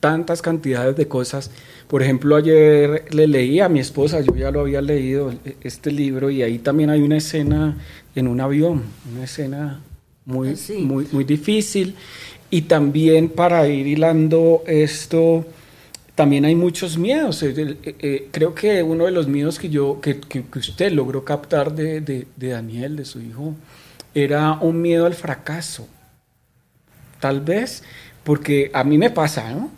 tantas 0.00 0.42
cantidades 0.42 0.96
de 0.96 1.08
cosas. 1.08 1.50
Por 1.88 2.02
ejemplo, 2.02 2.36
ayer 2.36 3.04
le 3.12 3.26
leí 3.26 3.60
a 3.60 3.68
mi 3.68 3.80
esposa, 3.80 4.20
yo 4.20 4.34
ya 4.34 4.50
lo 4.50 4.60
había 4.60 4.80
leído, 4.80 5.32
este 5.62 5.92
libro, 5.92 6.30
y 6.30 6.42
ahí 6.42 6.58
también 6.58 6.90
hay 6.90 7.00
una 7.00 7.16
escena 7.16 7.76
en 8.14 8.28
un 8.28 8.40
avión, 8.40 8.82
una 9.12 9.24
escena 9.24 9.80
muy, 10.24 10.50
ah, 10.50 10.72
muy, 10.78 11.06
muy 11.12 11.24
difícil. 11.24 11.94
Y 12.50 12.62
también 12.62 13.28
para 13.28 13.68
ir 13.68 13.86
hilando 13.86 14.62
esto, 14.66 15.44
también 16.20 16.44
hay 16.44 16.54
muchos 16.54 16.98
miedos. 16.98 17.42
Eh, 17.42 17.78
eh, 17.82 18.28
creo 18.30 18.54
que 18.54 18.82
uno 18.82 19.06
de 19.06 19.10
los 19.10 19.26
miedos 19.26 19.58
que 19.58 19.70
yo, 19.70 20.02
que, 20.02 20.20
que, 20.20 20.44
usted 20.58 20.92
logró 20.92 21.24
captar 21.24 21.72
de, 21.72 22.02
de, 22.02 22.26
Daniel, 22.36 22.94
de 22.96 23.06
su 23.06 23.22
hijo, 23.22 23.54
era 24.14 24.58
un 24.60 24.82
miedo 24.82 25.06
al 25.06 25.14
fracaso. 25.14 25.88
Tal 27.20 27.40
vez, 27.40 27.84
porque 28.22 28.70
a 28.74 28.84
mí 28.84 28.98
me 28.98 29.08
pasa, 29.08 29.50
¿no? 29.50 29.70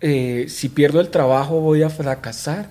Eh, 0.00 0.46
si 0.48 0.70
pierdo 0.70 1.02
el 1.02 1.10
trabajo 1.10 1.60
voy 1.60 1.82
a 1.82 1.90
fracasar 1.90 2.70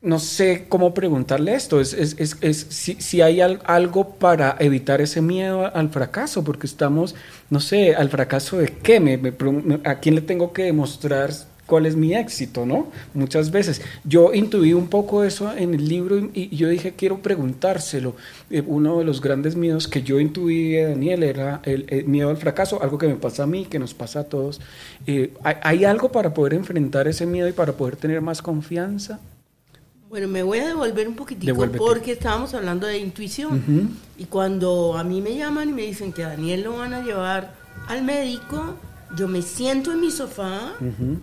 no 0.00 0.20
sé 0.20 0.66
cómo 0.68 0.94
preguntarle 0.94 1.54
esto, 1.54 1.80
es, 1.80 1.92
es, 1.92 2.14
es, 2.18 2.36
es 2.40 2.66
si, 2.70 2.94
si, 3.00 3.20
hay 3.20 3.40
algo 3.40 4.14
para 4.14 4.56
evitar 4.60 5.00
ese 5.00 5.20
miedo 5.20 5.74
al 5.74 5.90
fracaso, 5.90 6.44
porque 6.44 6.66
estamos, 6.68 7.16
no 7.50 7.58
sé, 7.58 7.96
al 7.96 8.08
fracaso 8.08 8.58
de 8.58 8.68
qué, 8.68 9.00
me, 9.00 9.20
a 9.84 9.96
quién 9.96 10.14
le 10.14 10.20
tengo 10.20 10.52
que 10.52 10.64
demostrar 10.64 11.30
cuál 11.66 11.84
es 11.84 11.96
mi 11.96 12.14
éxito, 12.14 12.64
¿no? 12.64 12.90
Muchas 13.12 13.50
veces. 13.50 13.82
Yo 14.04 14.32
intuí 14.32 14.72
un 14.72 14.88
poco 14.88 15.24
eso 15.24 15.52
en 15.54 15.74
el 15.74 15.88
libro 15.88 16.30
y, 16.32 16.56
yo 16.56 16.68
dije, 16.68 16.94
quiero 16.96 17.18
preguntárselo. 17.18 18.14
Eh, 18.50 18.62
uno 18.66 19.00
de 19.00 19.04
los 19.04 19.20
grandes 19.20 19.56
miedos 19.56 19.88
que 19.88 20.02
yo 20.02 20.20
intuí 20.20 20.70
de 20.72 20.90
Daniel 20.90 21.24
era 21.24 21.60
el, 21.64 22.04
miedo 22.06 22.30
al 22.30 22.36
fracaso, 22.36 22.80
algo 22.82 22.98
que 22.98 23.08
me 23.08 23.16
pasa 23.16 23.42
a 23.42 23.46
mí, 23.46 23.66
que 23.66 23.80
nos 23.80 23.94
pasa 23.94 24.20
a 24.20 24.24
todos. 24.24 24.60
Eh, 25.06 25.34
¿hay, 25.42 25.56
¿Hay 25.62 25.84
algo 25.84 26.10
para 26.12 26.32
poder 26.32 26.54
enfrentar 26.54 27.08
ese 27.08 27.26
miedo 27.26 27.48
y 27.48 27.52
para 27.52 27.72
poder 27.72 27.96
tener 27.96 28.20
más 28.22 28.40
confianza? 28.40 29.20
Bueno, 30.08 30.26
me 30.26 30.42
voy 30.42 30.58
a 30.58 30.68
devolver 30.68 31.06
un 31.06 31.14
poquitico 31.14 31.66
porque 31.76 32.12
estábamos 32.12 32.54
hablando 32.54 32.86
de 32.86 32.98
intuición. 32.98 33.96
Y 34.16 34.24
cuando 34.24 34.96
a 34.96 35.04
mí 35.04 35.20
me 35.20 35.36
llaman 35.36 35.68
y 35.68 35.72
me 35.72 35.82
dicen 35.82 36.12
que 36.12 36.24
a 36.24 36.28
Daniel 36.28 36.62
lo 36.62 36.78
van 36.78 36.94
a 36.94 37.02
llevar 37.02 37.54
al 37.88 38.02
médico, 38.02 38.74
yo 39.16 39.28
me 39.28 39.42
siento 39.42 39.92
en 39.92 40.00
mi 40.00 40.10
sofá, 40.10 40.74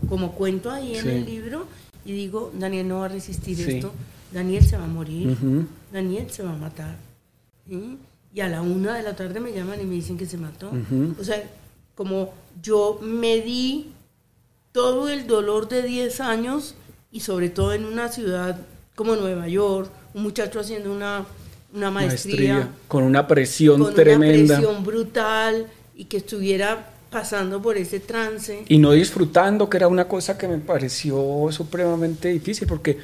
como 0.07 0.33
cuento 0.33 0.69
ahí 0.71 0.95
en 0.95 1.09
el 1.09 1.25
libro, 1.25 1.65
y 2.05 2.13
digo, 2.13 2.51
Daniel 2.53 2.87
no 2.87 2.99
va 2.99 3.05
a 3.05 3.09
resistir 3.09 3.59
esto, 3.59 3.91
Daniel 4.31 4.63
se 4.63 4.77
va 4.77 4.83
a 4.83 4.87
morir, 4.87 5.35
Daniel 5.91 6.29
se 6.29 6.43
va 6.43 6.53
a 6.53 6.57
matar. 6.57 6.95
Y 7.67 8.39
a 8.39 8.49
la 8.49 8.61
una 8.61 8.95
de 8.95 9.03
la 9.03 9.15
tarde 9.15 9.39
me 9.39 9.51
llaman 9.51 9.81
y 9.81 9.85
me 9.85 9.95
dicen 9.95 10.17
que 10.17 10.27
se 10.27 10.37
mató. 10.37 10.71
O 11.19 11.23
sea, 11.23 11.43
como 11.95 12.33
yo 12.61 12.99
me 13.01 13.41
di 13.41 13.91
todo 14.71 15.09
el 15.09 15.25
dolor 15.25 15.69
de 15.69 15.81
10 15.81 16.19
años 16.19 16.75
y 17.11 17.21
sobre 17.21 17.49
todo 17.49 17.73
en 17.73 17.85
una 17.85 18.09
ciudad 18.09 18.59
como 18.95 19.15
Nueva 19.15 19.47
York, 19.47 19.89
un 20.13 20.23
muchacho 20.23 20.60
haciendo 20.60 20.91
una, 20.91 21.25
una 21.73 21.91
maestría, 21.91 22.69
con 22.88 23.03
una 23.03 23.27
presión 23.27 23.81
con 23.81 23.93
tremenda. 23.93 24.55
Una 24.55 24.63
presión 24.63 24.84
brutal 24.84 25.67
y 25.95 26.05
que 26.05 26.17
estuviera 26.17 26.91
pasando 27.10 27.62
por 27.62 27.77
ese 27.77 27.99
trance. 27.99 28.63
Y 28.67 28.77
no 28.77 28.91
disfrutando, 28.91 29.69
que 29.69 29.77
era 29.77 29.88
una 29.88 30.05
cosa 30.05 30.38
que 30.38 30.47
me 30.47 30.58
pareció 30.58 31.47
supremamente 31.51 32.29
difícil, 32.29 32.67
porque, 32.67 32.97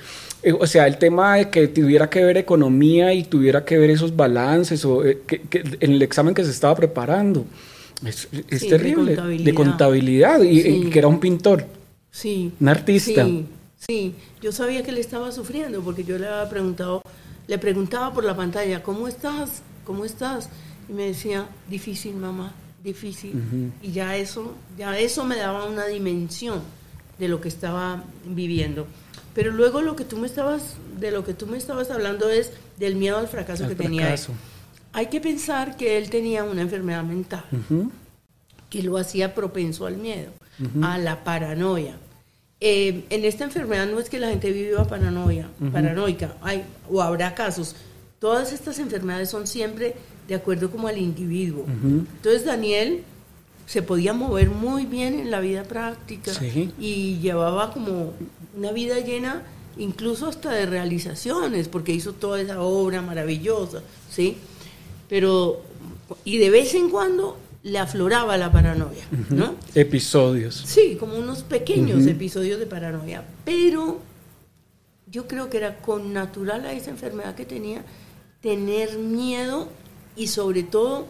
eh, 0.43 0.51
o 0.51 0.67
sea, 0.67 0.87
el 0.87 0.97
tema 0.97 1.37
de 1.37 1.49
que 1.49 1.69
tuviera 1.69 2.09
que 2.09 2.23
ver 2.23 2.37
economía 2.37 3.13
y 3.13 3.23
tuviera 3.23 3.63
que 3.63 3.77
ver 3.77 3.89
esos 3.89 4.15
balances, 4.15 4.83
o 4.83 5.05
eh, 5.05 5.21
que, 5.25 5.41
en 5.79 5.91
el 5.93 6.01
examen 6.01 6.33
que 6.33 6.43
se 6.43 6.51
estaba 6.51 6.75
preparando, 6.75 7.45
es, 8.05 8.27
terrible, 8.67 9.15
de 9.15 9.53
contabilidad, 9.53 10.41
y, 10.41 10.89
que 10.89 10.99
era 10.99 11.07
un 11.07 11.19
pintor, 11.19 11.65
sí. 12.09 12.51
un 12.59 12.67
artista. 12.67 13.23
Sí. 13.25 13.45
Sí, 13.87 14.15
yo 14.41 14.51
sabía 14.51 14.83
que 14.83 14.91
él 14.91 14.99
estaba 14.99 15.31
sufriendo 15.31 15.81
porque 15.81 16.03
yo 16.03 16.17
le 16.17 16.27
había 16.27 16.49
preguntado, 16.49 17.01
le 17.47 17.57
preguntaba 17.57 18.13
por 18.13 18.23
la 18.23 18.35
pantalla, 18.35 18.83
¿cómo 18.83 19.07
estás? 19.07 19.63
¿Cómo 19.85 20.05
estás? 20.05 20.49
Y 20.87 20.93
me 20.93 21.07
decía, 21.07 21.47
difícil, 21.67 22.15
mamá, 22.15 22.53
difícil. 22.83 23.71
Y 23.81 23.91
ya 23.91 24.15
eso, 24.17 24.53
ya 24.77 24.97
eso 24.99 25.25
me 25.25 25.35
daba 25.35 25.65
una 25.65 25.87
dimensión 25.87 26.61
de 27.17 27.27
lo 27.27 27.41
que 27.41 27.47
estaba 27.47 28.03
viviendo. 28.25 28.85
Pero 29.33 29.51
luego 29.51 29.81
lo 29.81 29.95
que 29.95 30.05
tú 30.05 30.17
me 30.17 30.27
estabas, 30.27 30.75
de 30.99 31.11
lo 31.11 31.23
que 31.23 31.33
tú 31.33 31.47
me 31.47 31.57
estabas 31.57 31.89
hablando 31.89 32.29
es 32.29 32.51
del 32.77 32.95
miedo 32.95 33.17
al 33.17 33.27
fracaso 33.27 33.67
que 33.67 33.75
tenía. 33.75 34.15
Hay 34.93 35.07
que 35.07 35.21
pensar 35.21 35.77
que 35.77 35.97
él 35.97 36.09
tenía 36.09 36.43
una 36.43 36.61
enfermedad 36.61 37.03
mental 37.03 37.45
que 38.69 38.83
lo 38.83 38.97
hacía 38.97 39.33
propenso 39.33 39.85
al 39.85 39.97
miedo, 39.97 40.31
a 40.83 40.97
la 40.97 41.23
paranoia. 41.23 41.95
Eh, 42.63 43.05
en 43.09 43.25
esta 43.25 43.43
enfermedad 43.43 43.87
no 43.87 43.99
es 43.99 44.07
que 44.07 44.19
la 44.19 44.29
gente 44.29 44.51
viva 44.51 44.87
paranoia, 44.87 45.49
paranoica, 45.71 46.37
hay, 46.41 46.63
o 46.89 47.01
habrá 47.01 47.33
casos. 47.33 47.75
Todas 48.19 48.53
estas 48.53 48.77
enfermedades 48.77 49.31
son 49.31 49.47
siempre 49.47 49.95
de 50.27 50.35
acuerdo 50.35 50.69
como 50.69 50.87
al 50.87 50.99
individuo. 50.99 51.65
Entonces 51.67 52.45
Daniel 52.45 53.03
se 53.65 53.81
podía 53.81 54.13
mover 54.13 54.49
muy 54.49 54.85
bien 54.85 55.19
en 55.19 55.31
la 55.31 55.39
vida 55.39 55.63
práctica 55.63 56.31
y 56.79 57.17
llevaba 57.17 57.73
como 57.73 58.13
una 58.55 58.71
vida 58.71 58.99
llena 58.99 59.41
incluso 59.77 60.27
hasta 60.27 60.51
de 60.51 60.67
realizaciones, 60.67 61.67
porque 61.67 61.93
hizo 61.93 62.13
toda 62.13 62.41
esa 62.41 62.61
obra 62.61 63.01
maravillosa, 63.01 63.81
¿sí? 64.09 64.37
Pero, 65.09 65.61
y 66.25 66.37
de 66.37 66.49
vez 66.51 66.75
en 66.75 66.89
cuando 66.89 67.37
le 67.63 67.77
afloraba 67.77 68.37
la 68.37 68.51
paranoia, 68.51 69.03
¿no? 69.29 69.55
Episodios. 69.75 70.55
Sí, 70.55 70.97
como 70.99 71.17
unos 71.17 71.43
pequeños 71.43 72.07
episodios 72.07 72.59
de 72.59 72.65
paranoia, 72.65 73.23
pero 73.45 73.99
yo 75.07 75.27
creo 75.27 75.49
que 75.49 75.57
era 75.57 75.77
con 75.77 76.13
natural 76.13 76.65
a 76.65 76.73
esa 76.73 76.89
enfermedad 76.89 77.35
que 77.35 77.45
tenía 77.45 77.83
tener 78.41 78.97
miedo 78.97 79.69
y 80.15 80.27
sobre 80.27 80.63
todo 80.63 81.05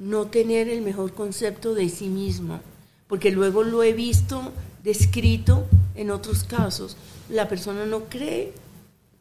no 0.00 0.26
tener 0.26 0.68
el 0.68 0.82
mejor 0.82 1.12
concepto 1.12 1.74
de 1.74 1.88
sí 1.88 2.08
mismo, 2.08 2.60
porque 3.06 3.30
luego 3.30 3.62
lo 3.62 3.82
he 3.82 3.92
visto 3.92 4.52
descrito 4.82 5.66
en 5.94 6.10
otros 6.10 6.44
casos. 6.44 6.96
La 7.28 7.48
persona 7.48 7.84
no 7.84 8.04
cree 8.04 8.52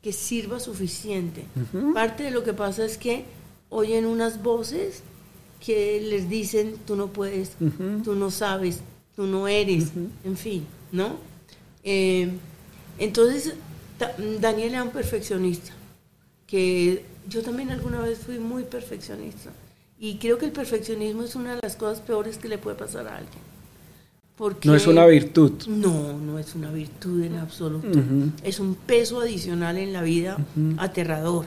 que 0.02 0.14
sirva 0.14 0.60
suficiente. 0.60 1.46
Parte 1.94 2.24
de 2.24 2.32
lo 2.32 2.44
que 2.44 2.54
pasa 2.54 2.86
es 2.86 2.98
que 2.98 3.26
oyen 3.70 4.06
unas 4.06 4.42
voces 4.42 5.04
que 5.64 6.02
les 6.02 6.28
dicen, 6.28 6.76
tú 6.86 6.96
no 6.96 7.08
puedes, 7.08 7.52
tú 8.04 8.16
no 8.16 8.32
sabes, 8.32 8.82
tú 9.16 9.28
no 9.28 9.48
eres, 9.48 9.92
en 10.24 10.36
fin, 10.36 10.66
¿no? 10.92 11.18
Eh, 11.84 12.32
entonces, 12.98 13.54
Daniel 14.40 14.74
era 14.74 14.84
un 14.84 14.90
perfeccionista, 14.90 15.72
que 16.48 17.06
yo 17.30 17.44
también 17.44 17.70
alguna 17.70 18.02
vez 18.02 18.20
fui 18.20 18.40
muy 18.40 18.64
perfeccionista. 18.64 19.52
Y 20.00 20.16
creo 20.16 20.40
que 20.40 20.46
el 20.46 20.52
perfeccionismo 20.52 21.24
es 21.24 21.36
una 21.36 21.56
de 21.56 21.60
las 21.62 21.76
cosas 21.76 22.02
peores 22.02 22.40
que 22.40 22.48
le 22.48 22.58
puede 22.58 22.76
pasar 22.76 23.08
a 23.08 23.18
alguien. 23.18 23.52
Porque 24.36 24.68
no 24.68 24.74
es 24.74 24.88
una 24.88 25.06
virtud. 25.06 25.68
No, 25.68 26.18
no 26.18 26.40
es 26.40 26.56
una 26.56 26.72
virtud 26.72 27.22
en 27.24 27.36
absoluto. 27.36 28.00
Es 28.44 28.60
un 28.60 28.74
peso 28.74 29.22
adicional 29.22 29.78
en 29.78 29.94
la 29.94 30.02
vida 30.02 30.44
aterrador. 30.78 31.46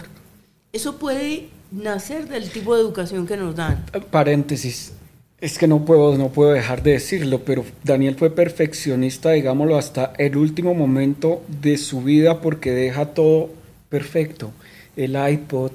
Eso 0.73 0.99
puede 0.99 1.51
nacer 1.75 2.29
del 2.29 2.51
tipo 2.51 2.75
de 2.75 2.83
educación 2.83 3.27
que 3.27 3.37
nos 3.37 3.55
dan. 3.55 3.85
Paréntesis. 4.11 4.93
Es 5.41 5.59
que 5.59 5.67
no 5.67 5.85
puedo, 5.85 6.17
no 6.17 6.31
puedo 6.31 6.53
dejar 6.53 6.83
de 6.83 6.93
decirlo, 6.93 7.41
pero 7.45 7.65
Daniel 7.83 8.15
fue 8.15 8.31
perfeccionista, 8.31 9.33
digámoslo, 9.33 9.77
hasta 9.77 10.13
el 10.17 10.37
último 10.37 10.75
momento 10.75 11.43
de 11.61 11.77
su 11.77 12.03
vida 12.03 12.41
porque 12.41 12.71
deja 12.71 13.07
todo 13.07 13.51
perfecto. 13.91 14.53
El 14.97 15.17
iPod, 15.17 15.73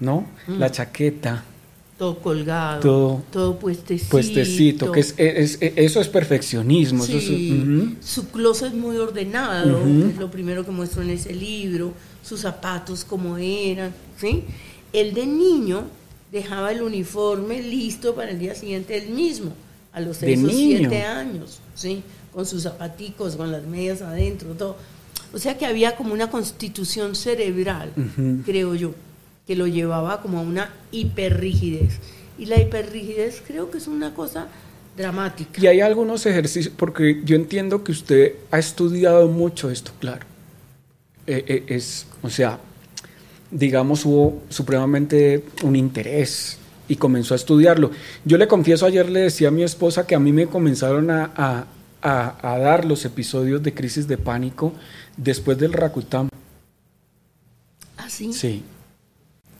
¿no? 0.00 0.26
Mm. 0.46 0.58
La 0.58 0.70
chaqueta, 0.70 1.44
todo 2.02 2.18
colgado, 2.18 3.22
todo, 3.30 3.58
puestecito. 3.58 4.10
Puestecito, 4.10 4.90
que 4.90 5.00
es, 5.00 5.14
eso 5.18 6.00
es 6.00 6.08
perfeccionismo. 6.08 7.04
Su 7.04 8.28
closet 8.32 8.68
es 8.68 8.74
muy 8.74 8.96
ordenado, 8.96 9.78
es 9.86 10.16
lo 10.16 10.28
primero 10.30 10.64
que 10.64 10.72
muestro 10.72 11.02
en 11.02 11.10
ese 11.10 11.32
libro, 11.32 11.92
sus 12.22 12.40
zapatos 12.40 13.04
como 13.04 13.38
eran, 13.38 13.92
¿sí? 14.16 14.44
El 14.92 15.14
de 15.14 15.26
niño 15.26 15.84
dejaba 16.30 16.72
el 16.72 16.82
uniforme 16.82 17.62
listo 17.62 18.14
para 18.14 18.30
el 18.30 18.38
día 18.38 18.54
siguiente 18.54 18.96
él 18.96 19.10
mismo, 19.10 19.52
a 19.92 20.00
los 20.00 20.18
6 20.18 20.44
o 20.44 20.48
7 20.48 21.02
años, 21.02 21.60
¿sí? 21.74 22.02
Con 22.32 22.46
sus 22.46 22.62
zapaticos, 22.62 23.36
con 23.36 23.52
las 23.52 23.64
medias 23.64 24.02
adentro, 24.02 24.50
todo. 24.54 24.76
O 25.34 25.38
sea 25.38 25.56
que 25.56 25.66
había 25.66 25.96
como 25.96 26.12
una 26.12 26.30
constitución 26.30 27.14
cerebral, 27.14 27.92
creo 28.44 28.74
yo 28.74 28.94
que 29.46 29.56
lo 29.56 29.66
llevaba 29.66 30.20
como 30.22 30.38
a 30.38 30.42
una 30.42 30.72
hiperrigidez. 30.90 31.98
Y 32.38 32.46
la 32.46 32.60
hiperrigidez 32.60 33.42
creo 33.46 33.70
que 33.70 33.78
es 33.78 33.86
una 33.86 34.14
cosa 34.14 34.48
dramática. 34.96 35.60
Y 35.60 35.66
hay 35.66 35.80
algunos 35.80 36.26
ejercicios, 36.26 36.72
porque 36.76 37.22
yo 37.24 37.36
entiendo 37.36 37.82
que 37.84 37.92
usted 37.92 38.34
ha 38.50 38.58
estudiado 38.58 39.28
mucho 39.28 39.70
esto, 39.70 39.92
claro. 40.00 40.26
Eh, 41.26 41.44
eh, 41.46 41.64
es, 41.68 42.06
o 42.22 42.30
sea, 42.30 42.58
digamos, 43.52 44.04
hubo 44.04 44.42
supremamente 44.48 45.44
un 45.62 45.76
interés 45.76 46.58
y 46.88 46.96
comenzó 46.96 47.34
a 47.34 47.36
estudiarlo. 47.36 47.92
Yo 48.24 48.36
le 48.38 48.48
confieso, 48.48 48.86
ayer 48.86 49.08
le 49.08 49.20
decía 49.20 49.48
a 49.48 49.52
mi 49.52 49.62
esposa 49.62 50.06
que 50.06 50.16
a 50.16 50.18
mí 50.18 50.32
me 50.32 50.46
comenzaron 50.46 51.10
a, 51.10 51.30
a, 51.36 51.66
a 52.02 52.58
dar 52.58 52.84
los 52.84 53.04
episodios 53.04 53.62
de 53.62 53.72
crisis 53.72 54.08
de 54.08 54.18
pánico 54.18 54.72
después 55.16 55.56
del 55.58 55.72
Rakután. 55.72 56.28
¿Ah, 57.96 58.10
sí? 58.10 58.32
Sí 58.32 58.64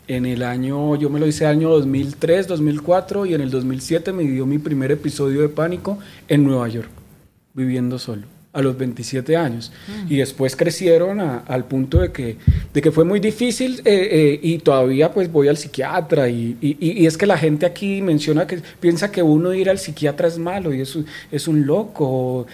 en 0.08 0.26
el 0.26 0.42
año, 0.42 0.96
yo 0.96 1.10
me 1.10 1.20
lo 1.20 1.26
hice 1.26 1.46
año 1.46 1.70
2003, 1.70 2.48
2004 2.48 3.26
y 3.26 3.34
en 3.34 3.40
el 3.40 3.50
2007 3.50 4.12
me 4.12 4.24
dio 4.24 4.46
mi 4.46 4.58
primer 4.58 4.90
episodio 4.90 5.42
de 5.42 5.48
pánico 5.48 5.98
en 6.28 6.44
Nueva 6.44 6.68
York, 6.68 6.90
viviendo 7.54 7.98
solo, 7.98 8.22
a 8.52 8.60
los 8.60 8.76
27 8.76 9.34
años. 9.36 9.72
Y 10.08 10.18
después 10.18 10.56
crecieron 10.56 11.20
al 11.20 11.64
punto 11.64 12.00
de 12.00 12.12
que, 12.12 12.36
de 12.72 12.82
que 12.82 12.92
fue 12.92 13.04
muy 13.04 13.18
difícil 13.18 13.80
eh, 13.84 14.08
eh, 14.10 14.40
y 14.42 14.58
todavía 14.58 15.10
pues 15.10 15.32
voy 15.32 15.48
al 15.48 15.56
psiquiatra 15.56 16.28
y, 16.28 16.58
y, 16.60 17.06
es 17.06 17.16
que 17.16 17.26
la 17.26 17.38
gente 17.38 17.64
aquí 17.64 18.02
menciona 18.02 18.46
que 18.46 18.60
piensa 18.78 19.10
que 19.10 19.22
uno 19.22 19.54
ir 19.54 19.70
al 19.70 19.78
psiquiatra 19.78 20.28
es 20.28 20.38
malo 20.38 20.74
y 20.74 20.82
es, 20.82 20.98
es 21.30 21.48
un 21.48 21.66
loco. 21.66 22.46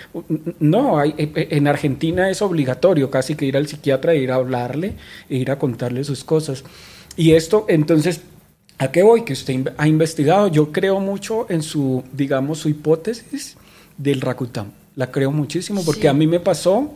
No, 0.60 0.98
hay, 0.98 1.14
eh, 1.18 1.48
en 1.50 1.66
Argentina 1.66 2.30
es 2.30 2.42
obligatorio 2.42 3.10
casi 3.10 3.34
que 3.34 3.46
ir 3.46 3.56
al 3.56 3.66
psiquiatra 3.66 4.12
e 4.12 4.18
ir 4.18 4.30
a 4.30 4.36
hablarle 4.36 4.94
e 5.28 5.36
ir 5.36 5.50
a 5.50 5.58
contarle 5.58 6.04
sus 6.04 6.22
cosas. 6.22 6.62
Y 7.16 7.32
esto, 7.32 7.66
entonces, 7.68 8.20
¿a 8.78 8.92
qué 8.92 9.02
voy? 9.02 9.24
Que 9.24 9.32
usted 9.32 9.72
ha 9.76 9.88
investigado. 9.88 10.46
Yo 10.46 10.70
creo 10.70 11.00
mucho 11.00 11.50
en 11.50 11.64
su, 11.64 12.04
digamos, 12.12 12.60
su 12.60 12.68
hipótesis 12.68 13.56
del 13.96 14.20
Rakután. 14.20 14.77
La 14.98 15.12
creo 15.12 15.30
muchísimo 15.30 15.84
porque 15.84 16.08
a 16.08 16.12
mí 16.12 16.26
me 16.26 16.40
pasó. 16.40 16.90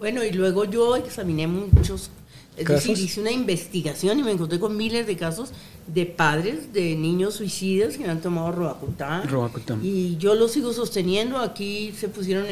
Bueno, 0.00 0.24
y 0.24 0.32
luego 0.32 0.64
yo 0.64 0.96
examiné 0.96 1.46
muchos, 1.46 2.10
es 2.56 2.66
decir, 2.66 2.98
hice 2.98 3.20
una 3.20 3.30
investigación 3.30 4.18
y 4.18 4.24
me 4.24 4.32
encontré 4.32 4.58
con 4.58 4.76
miles 4.76 5.06
de 5.06 5.16
casos 5.16 5.52
de 5.86 6.04
padres 6.04 6.72
de 6.72 6.96
niños 6.96 7.34
suicidas 7.34 7.96
que 7.96 8.10
han 8.10 8.20
tomado 8.20 8.50
Roacutam. 8.50 9.78
Y 9.84 10.16
yo 10.16 10.34
lo 10.34 10.48
sigo 10.48 10.72
sosteniendo. 10.72 11.38
Aquí 11.38 11.94
se 11.96 12.08
pusieron 12.08 12.44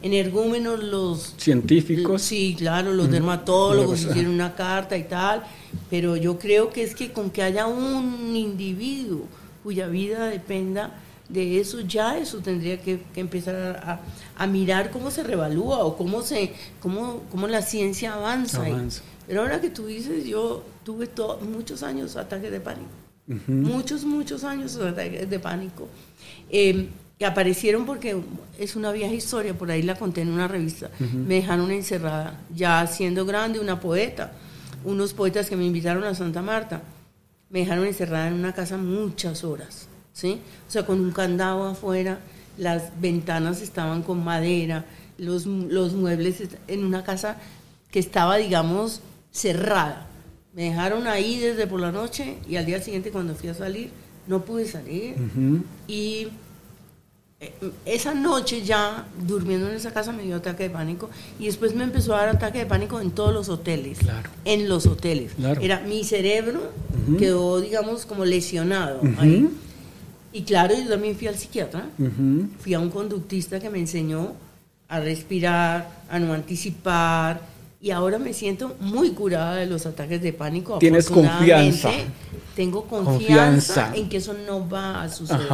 energúmenos 0.00 0.82
los 0.82 1.34
científicos. 1.36 2.22
Sí, 2.22 2.54
claro, 2.56 2.94
los 2.94 3.10
dermatólogos 3.10 4.04
hicieron 4.04 4.32
una 4.32 4.54
carta 4.54 4.96
y 4.96 5.04
tal, 5.04 5.44
pero 5.90 6.16
yo 6.16 6.38
creo 6.38 6.70
que 6.70 6.82
es 6.82 6.94
que 6.94 7.12
con 7.12 7.28
que 7.28 7.42
haya 7.42 7.66
un 7.66 8.34
individuo 8.34 9.26
cuya 9.62 9.86
vida 9.86 10.28
dependa 10.28 10.98
de 11.28 11.60
eso, 11.60 11.80
ya 11.80 12.18
eso 12.18 12.38
tendría 12.38 12.80
que, 12.80 13.00
empezar 13.16 14.00
a, 14.36 14.46
mirar 14.46 14.90
cómo 14.90 15.10
se 15.10 15.22
revalúa 15.22 15.84
o 15.84 15.96
cómo, 15.96 16.22
se, 16.22 16.52
cómo, 16.80 17.22
cómo 17.30 17.48
la 17.48 17.62
ciencia 17.62 18.14
avanza. 18.14 18.64
pero 19.26 19.42
ahora 19.42 19.60
que 19.60 19.70
tú 19.70 19.86
dices, 19.86 20.24
yo 20.24 20.64
tuve 20.84 21.08
muchos 21.42 21.82
años 21.82 22.16
ataques 22.16 22.50
de 22.50 22.60
pánico. 22.60 22.90
Muchos, 23.48 24.04
muchos 24.04 24.44
años 24.44 24.76
ataques 24.76 25.28
de 25.28 25.38
pánico. 25.38 25.88
Eh, 26.48 26.88
que 27.18 27.24
aparecieron 27.24 27.86
porque 27.86 28.20
es 28.58 28.76
una 28.76 28.92
vieja 28.92 29.14
historia, 29.14 29.56
por 29.56 29.70
ahí 29.70 29.82
la 29.82 29.96
conté 29.96 30.20
en 30.20 30.28
una 30.28 30.48
revista. 30.48 30.90
Me 30.98 31.36
dejaron 31.36 31.70
encerrada, 31.70 32.40
ya 32.54 32.86
siendo 32.86 33.24
grande, 33.24 33.58
una 33.58 33.80
poeta, 33.80 34.32
unos 34.84 35.14
poetas 35.14 35.48
que 35.48 35.56
me 35.56 35.64
invitaron 35.64 36.04
a 36.04 36.14
Santa 36.14 36.42
Marta, 36.42 36.82
me 37.48 37.60
dejaron 37.60 37.86
encerrada 37.86 38.28
en 38.28 38.34
una 38.34 38.52
casa 38.52 38.76
muchas 38.76 39.44
horas, 39.44 39.88
¿sí? 40.16 40.40
O 40.66 40.70
sea, 40.70 40.86
con 40.86 40.98
un 41.00 41.12
candado 41.12 41.68
afuera, 41.68 42.20
las 42.56 42.98
ventanas 43.00 43.60
estaban 43.60 44.02
con 44.02 44.24
madera, 44.24 44.86
los, 45.18 45.46
los 45.46 45.92
muebles 45.92 46.42
en 46.66 46.84
una 46.84 47.04
casa 47.04 47.36
que 47.90 47.98
estaba, 47.98 48.36
digamos, 48.38 49.02
cerrada. 49.30 50.06
Me 50.54 50.64
dejaron 50.64 51.06
ahí 51.06 51.38
desde 51.38 51.66
por 51.66 51.80
la 51.80 51.92
noche 51.92 52.38
y 52.48 52.56
al 52.56 52.64
día 52.64 52.80
siguiente 52.80 53.10
cuando 53.10 53.34
fui 53.34 53.50
a 53.50 53.54
salir, 53.54 53.90
no 54.26 54.42
pude 54.42 54.66
salir. 54.66 55.16
Y 55.86 56.28
eh, 57.38 57.52
esa 57.84 58.14
noche 58.14 58.62
ya 58.62 59.06
durmiendo 59.26 59.68
en 59.68 59.74
esa 59.74 59.92
casa 59.92 60.12
me 60.12 60.22
dio 60.22 60.36
ataque 60.36 60.62
de 60.62 60.70
pánico 60.70 61.10
y 61.38 61.44
después 61.44 61.74
me 61.74 61.84
empezó 61.84 62.14
a 62.16 62.20
dar 62.20 62.28
ataque 62.30 62.60
de 62.60 62.66
pánico 62.66 63.02
en 63.02 63.10
todos 63.10 63.34
los 63.34 63.50
hoteles. 63.50 63.98
En 64.46 64.66
los 64.66 64.86
hoteles. 64.86 65.32
Era 65.60 65.80
mi 65.80 66.04
cerebro 66.04 66.72
quedó, 67.18 67.60
digamos, 67.60 68.06
como 68.06 68.24
lesionado 68.24 69.02
ahí. 69.18 69.50
Y 70.36 70.42
claro, 70.42 70.74
yo 70.76 70.86
también 70.86 71.16
fui 71.16 71.28
al 71.28 71.34
psiquiatra. 71.34 71.88
Fui 72.58 72.74
a 72.74 72.78
un 72.78 72.90
conductista 72.90 73.58
que 73.58 73.70
me 73.70 73.78
enseñó 73.78 74.34
a 74.86 75.00
respirar, 75.00 75.88
a 76.10 76.18
no 76.18 76.34
anticipar. 76.34 77.40
Y 77.80 77.90
ahora 77.90 78.18
me 78.18 78.34
siento 78.34 78.76
muy 78.80 79.12
curada 79.12 79.56
de 79.56 79.64
los 79.64 79.86
ataques 79.86 80.20
de 80.20 80.34
pánico. 80.34 80.78
Tienes 80.78 81.08
confianza. 81.08 81.90
Tengo 82.54 82.84
confianza, 82.84 83.96
en 83.96 84.10
que 84.10 84.18
eso 84.18 84.34
no 84.46 84.68
va 84.68 85.04
a 85.04 85.08
suceder. 85.08 85.48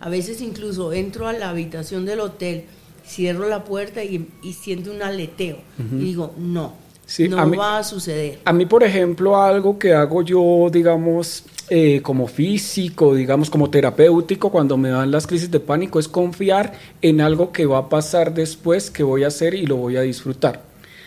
A 0.00 0.08
veces 0.08 0.40
incluso 0.40 0.92
entro 0.92 1.28
a 1.28 1.32
la 1.32 1.50
habitación 1.50 2.04
del 2.04 2.18
hotel, 2.18 2.64
cierro 3.06 3.48
la 3.48 3.62
puerta 3.62 4.02
y, 4.02 4.26
siento 4.52 4.90
un 4.90 5.00
aleteo. 5.00 5.58
Y 5.78 6.06
digo, 6.06 6.34
no, 6.36 6.72
no 7.28 7.56
va 7.56 7.78
a 7.78 7.84
suceder. 7.84 8.40
A 8.44 8.52
mí, 8.52 8.66
por 8.66 8.82
ejemplo, 8.82 9.40
algo 9.40 9.78
que 9.78 9.94
hago 9.94 10.22
yo, 10.22 10.68
digamos, 10.70 11.44
eh, 11.68 12.00
como 12.02 12.26
físico, 12.26 13.14
digamos, 13.14 13.50
como 13.50 13.70
terapéutico, 13.70 14.50
cuando 14.50 14.76
me 14.76 14.90
dan 14.90 15.10
las 15.10 15.26
crisis 15.26 15.50
de 15.50 15.60
pánico, 15.60 15.98
es 15.98 16.08
confiar 16.08 16.72
en 17.02 17.20
algo 17.20 17.52
que 17.52 17.66
va 17.66 17.78
a 17.78 17.88
pasar 17.88 18.34
después, 18.34 18.90
que 18.90 19.02
voy 19.02 19.24
a 19.24 19.28
hacer 19.28 19.54
y 19.54 19.66
lo 19.66 19.76
voy 19.76 19.96
a 19.96 20.02
disfrutar. 20.02 20.62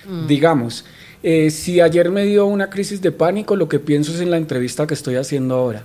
Mm. 0.07 0.27
Digamos, 0.27 0.85
eh, 1.23 1.51
si 1.51 1.81
ayer 1.81 2.09
me 2.09 2.25
dio 2.25 2.45
una 2.45 2.69
crisis 2.69 3.01
de 3.01 3.11
pánico, 3.11 3.55
lo 3.55 3.69
que 3.69 3.79
pienso 3.79 4.11
es 4.13 4.21
en 4.21 4.31
la 4.31 4.37
entrevista 4.37 4.87
que 4.87 4.93
estoy 4.93 5.15
haciendo 5.15 5.55
ahora, 5.55 5.83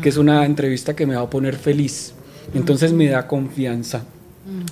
que 0.00 0.08
es 0.08 0.16
una 0.16 0.46
entrevista 0.46 0.94
que 0.94 1.04
me 1.04 1.16
va 1.16 1.22
a 1.22 1.30
poner 1.30 1.56
feliz 1.56 2.14
entonces 2.54 2.92
me 2.92 3.08
da 3.08 3.26
confianza, 3.26 4.04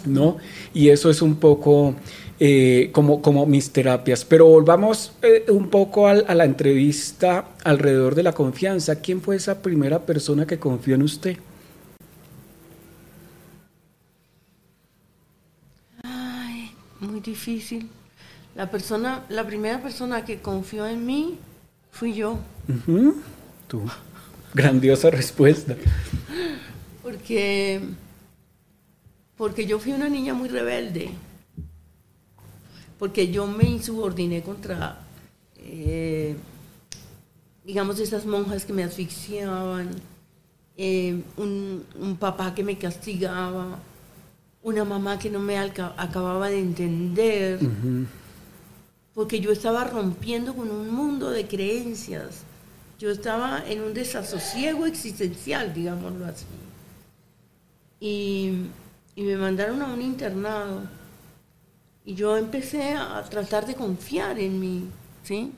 ¿no? 0.04 0.38
Y 0.74 0.88
eso 0.88 1.10
es 1.10 1.22
un 1.22 1.36
poco 1.36 1.94
eh, 2.40 2.90
como, 2.92 3.20
como 3.20 3.46
mis 3.46 3.72
terapias. 3.72 4.24
Pero 4.24 4.46
volvamos 4.46 5.12
eh, 5.22 5.44
un 5.48 5.70
poco 5.70 6.07
a 6.07 6.14
la 6.14 6.44
entrevista 6.44 7.48
alrededor 7.64 8.14
de 8.14 8.22
la 8.22 8.33
confianza. 8.33 9.01
¿Quién 9.01 9.20
fue 9.20 9.37
esa 9.37 9.61
primera 9.61 10.07
persona 10.07 10.46
que 10.46 10.59
confió 10.59 10.94
en 10.94 11.03
usted? 11.03 11.37
Ay, 16.05 16.70
muy 17.01 17.20
difícil. 17.20 17.88
La 18.55 18.70
persona, 18.70 19.24
la 19.29 19.46
primera 19.46 19.83
persona 19.83 20.24
que 20.24 20.40
confió 20.40 20.87
en 20.87 21.07
mí 21.07 21.38
fui 21.90 22.14
yo. 22.14 22.38
Tú. 23.66 23.83
Grandiosa 24.55 25.11
respuesta. 25.11 25.77
Porque, 27.03 27.81
porque 29.37 29.66
yo 29.66 29.79
fui 29.79 29.92
una 29.92 30.09
niña 30.09 30.35
muy 30.35 30.48
rebelde. 30.48 31.11
Porque 32.98 33.30
yo 33.30 33.46
me 33.46 33.64
insubordiné 33.64 34.42
contra, 34.42 35.00
eh, 35.58 36.37
digamos, 37.64 37.98
esas 38.00 38.26
monjas 38.26 38.64
que 38.64 38.72
me 38.72 38.84
asfixiaban, 38.84 39.90
eh, 40.76 41.22
un, 41.37 42.16
papá 42.18 42.54
que 42.54 42.64
me 42.64 42.76
castigaba, 42.76 43.78
una 44.62 44.84
mamá 44.84 45.18
que 45.18 45.30
no 45.30 45.38
me 45.38 45.56
acababa 45.58 46.48
de 46.48 46.58
entender 46.58 47.58
porque 49.18 49.40
yo 49.40 49.50
estaba 49.50 49.82
rompiendo 49.82 50.54
con 50.54 50.70
un 50.70 50.94
mundo 50.94 51.30
de 51.30 51.48
creencias. 51.48 52.42
Yo 53.00 53.11
estaba 53.11 53.64
en 53.66 53.82
un 53.82 53.92
desasosiego 53.92 54.87
existencial, 54.87 55.74
digámoslo 55.74 56.24
así. 56.24 56.46
Y, 57.98 58.68
me 59.16 59.37
mandaron 59.37 59.82
a 59.82 59.92
un 59.92 60.00
internado. 60.02 60.82
Y 62.08 62.14
yo 62.14 62.38
empecé 62.38 62.94
a 62.94 63.22
tratar 63.28 63.66
de 63.66 63.74
confiar 63.74 64.38
en 64.38 64.58
mí, 64.58 64.84
¿sí? 65.22 65.52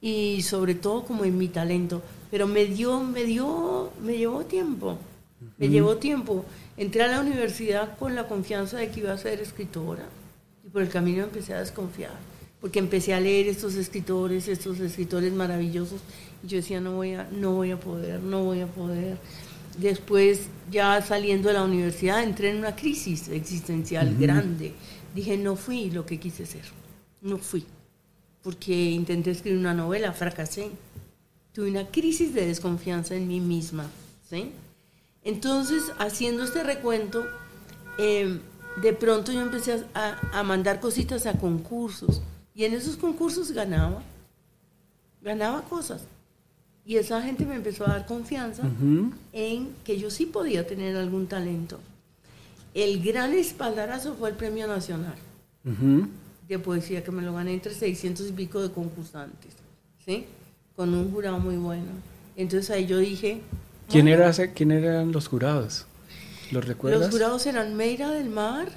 Y 0.00 0.40
sobre 0.40 0.74
todo 0.74 1.04
como 1.04 1.26
en 1.26 1.36
mi 1.36 1.48
talento. 1.48 2.00
Pero 2.30 2.46
me 2.46 2.64
dio, 2.64 3.00
me 3.02 3.24
dio, 3.24 3.90
me 4.02 4.16
llevó 4.16 4.46
tiempo. 4.46 4.96
Me 5.58 5.68
llevó 5.68 5.98
tiempo. 5.98 6.46
Entré 6.78 7.02
a 7.02 7.08
la 7.08 7.20
universidad 7.20 7.98
con 7.98 8.14
la 8.14 8.26
confianza 8.26 8.78
de 8.78 8.88
que 8.88 9.00
iba 9.00 9.12
a 9.12 9.18
ser 9.18 9.40
escritora. 9.40 10.06
Y 10.64 10.70
por 10.70 10.80
el 10.80 10.88
camino 10.88 11.22
empecé 11.24 11.52
a 11.52 11.60
desconfiar 11.60 12.14
porque 12.62 12.78
empecé 12.78 13.12
a 13.12 13.20
leer 13.20 13.46
estos 13.46 13.74
escritores, 13.74 14.48
estos 14.48 14.80
escritores 14.80 15.34
maravillosos, 15.34 16.00
y 16.42 16.46
yo 16.46 16.56
decía, 16.56 16.80
no 16.80 16.92
voy 16.92 17.12
a, 17.12 17.28
no 17.30 17.52
voy 17.52 17.72
a 17.72 17.78
poder, 17.78 18.20
no 18.20 18.42
voy 18.42 18.62
a 18.62 18.66
poder. 18.66 19.18
Después, 19.76 20.46
ya 20.70 21.02
saliendo 21.02 21.48
de 21.48 21.54
la 21.56 21.64
universidad, 21.64 22.22
entré 22.22 22.48
en 22.48 22.56
una 22.56 22.74
crisis 22.74 23.28
existencial 23.28 24.16
grande. 24.18 24.72
Dije, 25.14 25.38
no 25.38 25.56
fui 25.56 25.90
lo 25.90 26.04
que 26.04 26.18
quise 26.18 26.44
ser, 26.44 26.64
no 27.22 27.38
fui, 27.38 27.64
porque 28.42 28.90
intenté 28.90 29.30
escribir 29.30 29.58
una 29.58 29.72
novela, 29.74 30.12
fracasé. 30.12 30.70
Tuve 31.52 31.70
una 31.70 31.86
crisis 31.86 32.34
de 32.34 32.46
desconfianza 32.46 33.14
en 33.14 33.28
mí 33.28 33.38
misma, 33.38 33.88
¿sí? 34.28 34.50
Entonces, 35.22 35.84
haciendo 35.98 36.42
este 36.42 36.64
recuento, 36.64 37.24
em, 37.96 38.40
de 38.82 38.92
pronto 38.92 39.30
yo 39.30 39.40
empecé 39.40 39.84
a, 39.94 40.18
a 40.32 40.42
mandar 40.42 40.80
cositas 40.80 41.26
a 41.26 41.34
concursos 41.34 42.20
y 42.54 42.64
en 42.64 42.74
esos 42.74 42.96
concursos 42.96 43.52
ganaba, 43.52 44.02
ganaba 45.22 45.62
cosas. 45.62 46.02
Y 46.86 46.96
esa 46.96 47.22
gente 47.22 47.46
me 47.46 47.54
empezó 47.54 47.84
a 47.86 47.92
dar 47.92 48.06
confianza 48.06 48.62
en 49.32 49.74
que 49.84 49.98
yo 49.98 50.10
sí 50.10 50.26
podía 50.26 50.66
tener 50.66 50.96
algún 50.96 51.26
talento. 51.26 51.80
El 52.74 53.02
gran 53.02 53.32
espaldarazo 53.32 54.14
fue 54.14 54.30
el 54.30 54.36
Premio 54.36 54.66
Nacional 54.66 55.14
de 56.48 56.58
Poesía, 56.58 57.02
que 57.02 57.10
me 57.10 57.22
lo 57.22 57.32
gané 57.32 57.54
entre 57.54 57.72
600 57.72 58.28
y 58.28 58.32
pico 58.32 58.60
de 58.60 58.70
concursantes, 58.70 59.52
¿sí? 60.04 60.26
Con 60.76 60.92
un 60.92 61.10
jurado 61.10 61.38
muy 61.38 61.56
bueno. 61.56 61.86
Entonces 62.36 62.70
ahí 62.70 62.86
yo 62.86 62.98
dije... 62.98 63.40
¿Quién, 63.88 64.08
era, 64.08 64.32
¿quién 64.32 64.72
eran 64.72 65.12
los 65.12 65.28
jurados? 65.28 65.86
¿Los 66.50 66.66
recuerdas? 66.66 67.00
Los 67.00 67.10
jurados 67.10 67.46
eran 67.46 67.76
Meira 67.76 68.10
del 68.10 68.28
Mar, 68.28 68.68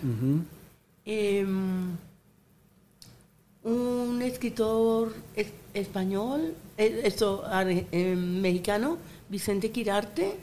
un 3.64 4.22
escritor 4.22 5.14
español, 5.74 6.54
eh, 6.78 7.02
esto, 7.04 7.44
eh, 7.52 8.16
mexicano, 8.16 8.98
Vicente 9.30 9.72
Quirarte, 9.72 10.36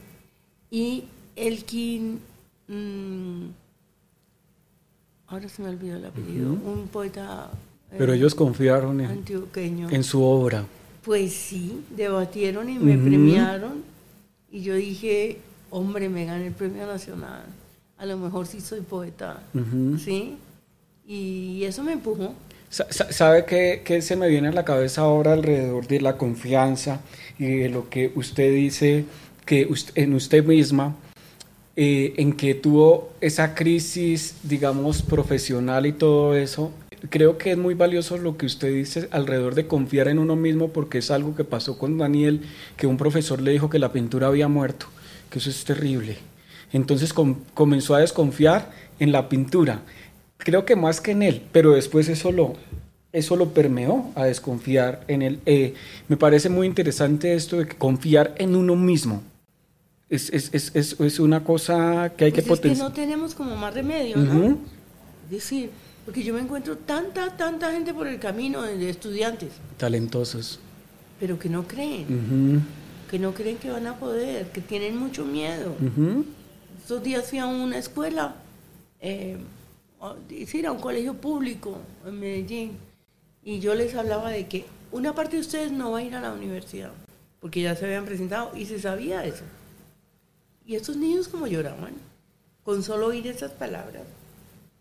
y 0.70 1.04
Elkin, 1.36 2.20
mm, 2.68 3.46
ahora 5.28 5.48
se 5.48 5.62
me 5.62 5.68
olvidó 5.68 5.96
el 5.96 6.04
apellido, 6.06 6.52
un 6.52 6.88
poeta... 6.90 7.50
Pero 7.96 8.12
eh, 8.12 8.16
ellos 8.16 8.34
confiaron 8.34 9.00
en, 9.00 9.24
en 9.90 10.04
su 10.04 10.22
obra. 10.22 10.64
Pues 11.04 11.32
sí, 11.32 11.84
debatieron 11.90 12.68
y 12.68 12.78
me 12.78 12.96
premiaron, 12.96 13.82
y 14.50 14.62
yo 14.62 14.74
dije, 14.74 15.38
hombre, 15.70 16.08
me 16.08 16.24
gané 16.24 16.46
el 16.46 16.52
premio 16.52 16.86
nacional, 16.86 17.42
a 17.98 18.06
lo 18.06 18.16
mejor 18.16 18.46
sí 18.46 18.60
soy 18.60 18.80
poeta, 18.80 19.42
¿sí? 20.02 20.36
Y 21.06 21.62
eso 21.64 21.82
me 21.82 21.92
empujó. 21.92 22.34
¿Sabe 22.70 23.44
qué, 23.44 24.02
se 24.02 24.16
me 24.16 24.28
viene 24.28 24.48
a 24.48 24.52
la 24.52 24.64
cabeza 24.64 25.02
ahora 25.02 25.32
alrededor 25.32 25.86
de 25.86 26.00
la 26.00 26.16
confianza 26.16 27.00
y 27.38 27.46
de 27.46 27.68
lo 27.68 27.88
que 27.88 28.12
usted 28.16 28.52
dice 28.52 29.04
que 29.44 29.68
en 29.94 30.14
usted 30.14 30.44
misma, 30.44 30.96
eh, 31.76 32.14
en 32.16 32.32
que 32.32 32.54
tuvo 32.54 33.12
esa 33.20 33.54
crisis, 33.54 34.36
digamos, 34.42 35.02
profesional 35.02 35.86
y 35.86 35.92
todo 35.92 36.36
eso? 36.36 36.72
Creo 37.10 37.36
que 37.36 37.52
es 37.52 37.58
muy 37.58 37.74
valioso 37.74 38.16
lo 38.16 38.36
que 38.36 38.46
usted 38.46 38.72
dice 38.72 39.08
alrededor 39.10 39.54
de 39.54 39.66
confiar 39.66 40.08
en 40.08 40.18
uno 40.18 40.36
mismo 40.36 40.68
porque 40.68 40.98
es 40.98 41.10
algo 41.10 41.34
que 41.34 41.44
pasó 41.44 41.78
con 41.78 41.98
Daniel, 41.98 42.40
que 42.76 42.86
un 42.86 42.96
profesor 42.96 43.40
le 43.42 43.50
dijo 43.52 43.68
que 43.68 43.78
la 43.78 43.92
pintura 43.92 44.28
había 44.28 44.48
muerto, 44.48 44.86
que 45.30 45.38
eso 45.38 45.50
es 45.50 45.64
terrible. 45.64 46.16
Entonces 46.72 47.12
comenzó 47.12 47.94
a 47.94 48.00
desconfiar 48.00 48.72
en 48.98 49.12
la 49.12 49.28
pintura 49.28 49.82
creo 50.44 50.64
que 50.64 50.76
más 50.76 51.00
que 51.00 51.12
en 51.12 51.22
él, 51.22 51.42
pero 51.50 51.72
después 51.72 52.08
eso 52.08 52.30
lo, 52.30 52.54
eso 53.12 53.34
lo 53.34 53.52
permeó 53.52 54.12
a 54.14 54.24
desconfiar 54.24 55.02
en 55.08 55.22
él. 55.22 55.40
Eh, 55.46 55.74
me 56.08 56.16
parece 56.16 56.48
muy 56.48 56.66
interesante 56.66 57.34
esto 57.34 57.56
de 57.58 57.66
confiar 57.66 58.34
en 58.38 58.54
uno 58.54 58.76
mismo. 58.76 59.22
Es, 60.08 60.30
es, 60.30 60.50
es, 60.52 61.00
es 61.00 61.18
una 61.18 61.42
cosa 61.42 62.12
que 62.16 62.26
hay 62.26 62.32
que 62.32 62.42
potenciar. 62.42 62.60
Pues 62.62 62.72
es 62.72 62.78
que 62.78 62.84
no 62.84 62.92
tenemos 62.92 63.34
como 63.34 63.56
más 63.56 63.72
remedio, 63.74 64.16
¿no? 64.16 64.58
Decir, 65.30 65.70
porque 66.04 66.22
yo 66.22 66.34
me 66.34 66.40
encuentro 66.40 66.76
tanta, 66.76 67.36
tanta 67.36 67.72
gente 67.72 67.94
por 67.94 68.06
el 68.06 68.18
camino 68.18 68.62
de 68.62 68.90
estudiantes. 68.90 69.50
Talentosos. 69.78 70.60
Pero 71.18 71.38
que 71.38 71.48
no 71.48 71.66
creen. 71.66 72.62
Que 73.10 73.18
no 73.18 73.32
creen 73.32 73.56
que 73.56 73.70
van 73.70 73.86
a 73.86 73.96
poder, 73.96 74.48
que 74.48 74.60
tienen 74.60 74.96
mucho 74.96 75.24
miedo. 75.24 75.74
Estos 76.80 77.02
días 77.02 77.26
fui 77.28 77.38
a 77.38 77.46
una 77.46 77.78
escuela. 77.78 78.36
Eh, 79.00 79.38
a 80.00 80.72
un 80.72 80.80
colegio 80.80 81.14
público 81.14 81.78
en 82.06 82.20
Medellín 82.20 82.72
y 83.42 83.60
yo 83.60 83.74
les 83.74 83.94
hablaba 83.94 84.30
de 84.30 84.46
que 84.46 84.66
una 84.92 85.14
parte 85.14 85.36
de 85.36 85.40
ustedes 85.40 85.72
no 85.72 85.92
va 85.92 85.98
a 85.98 86.02
ir 86.02 86.14
a 86.14 86.20
la 86.20 86.32
universidad 86.32 86.92
porque 87.40 87.62
ya 87.62 87.74
se 87.74 87.86
habían 87.86 88.04
presentado 88.04 88.52
y 88.56 88.66
se 88.66 88.78
sabía 88.78 89.24
eso. 89.24 89.44
Y 90.66 90.76
estos 90.76 90.96
niños 90.96 91.28
como 91.28 91.46
lloraban 91.46 91.92
con 92.64 92.82
solo 92.82 93.08
oír 93.08 93.26
esas 93.26 93.52
palabras, 93.52 94.02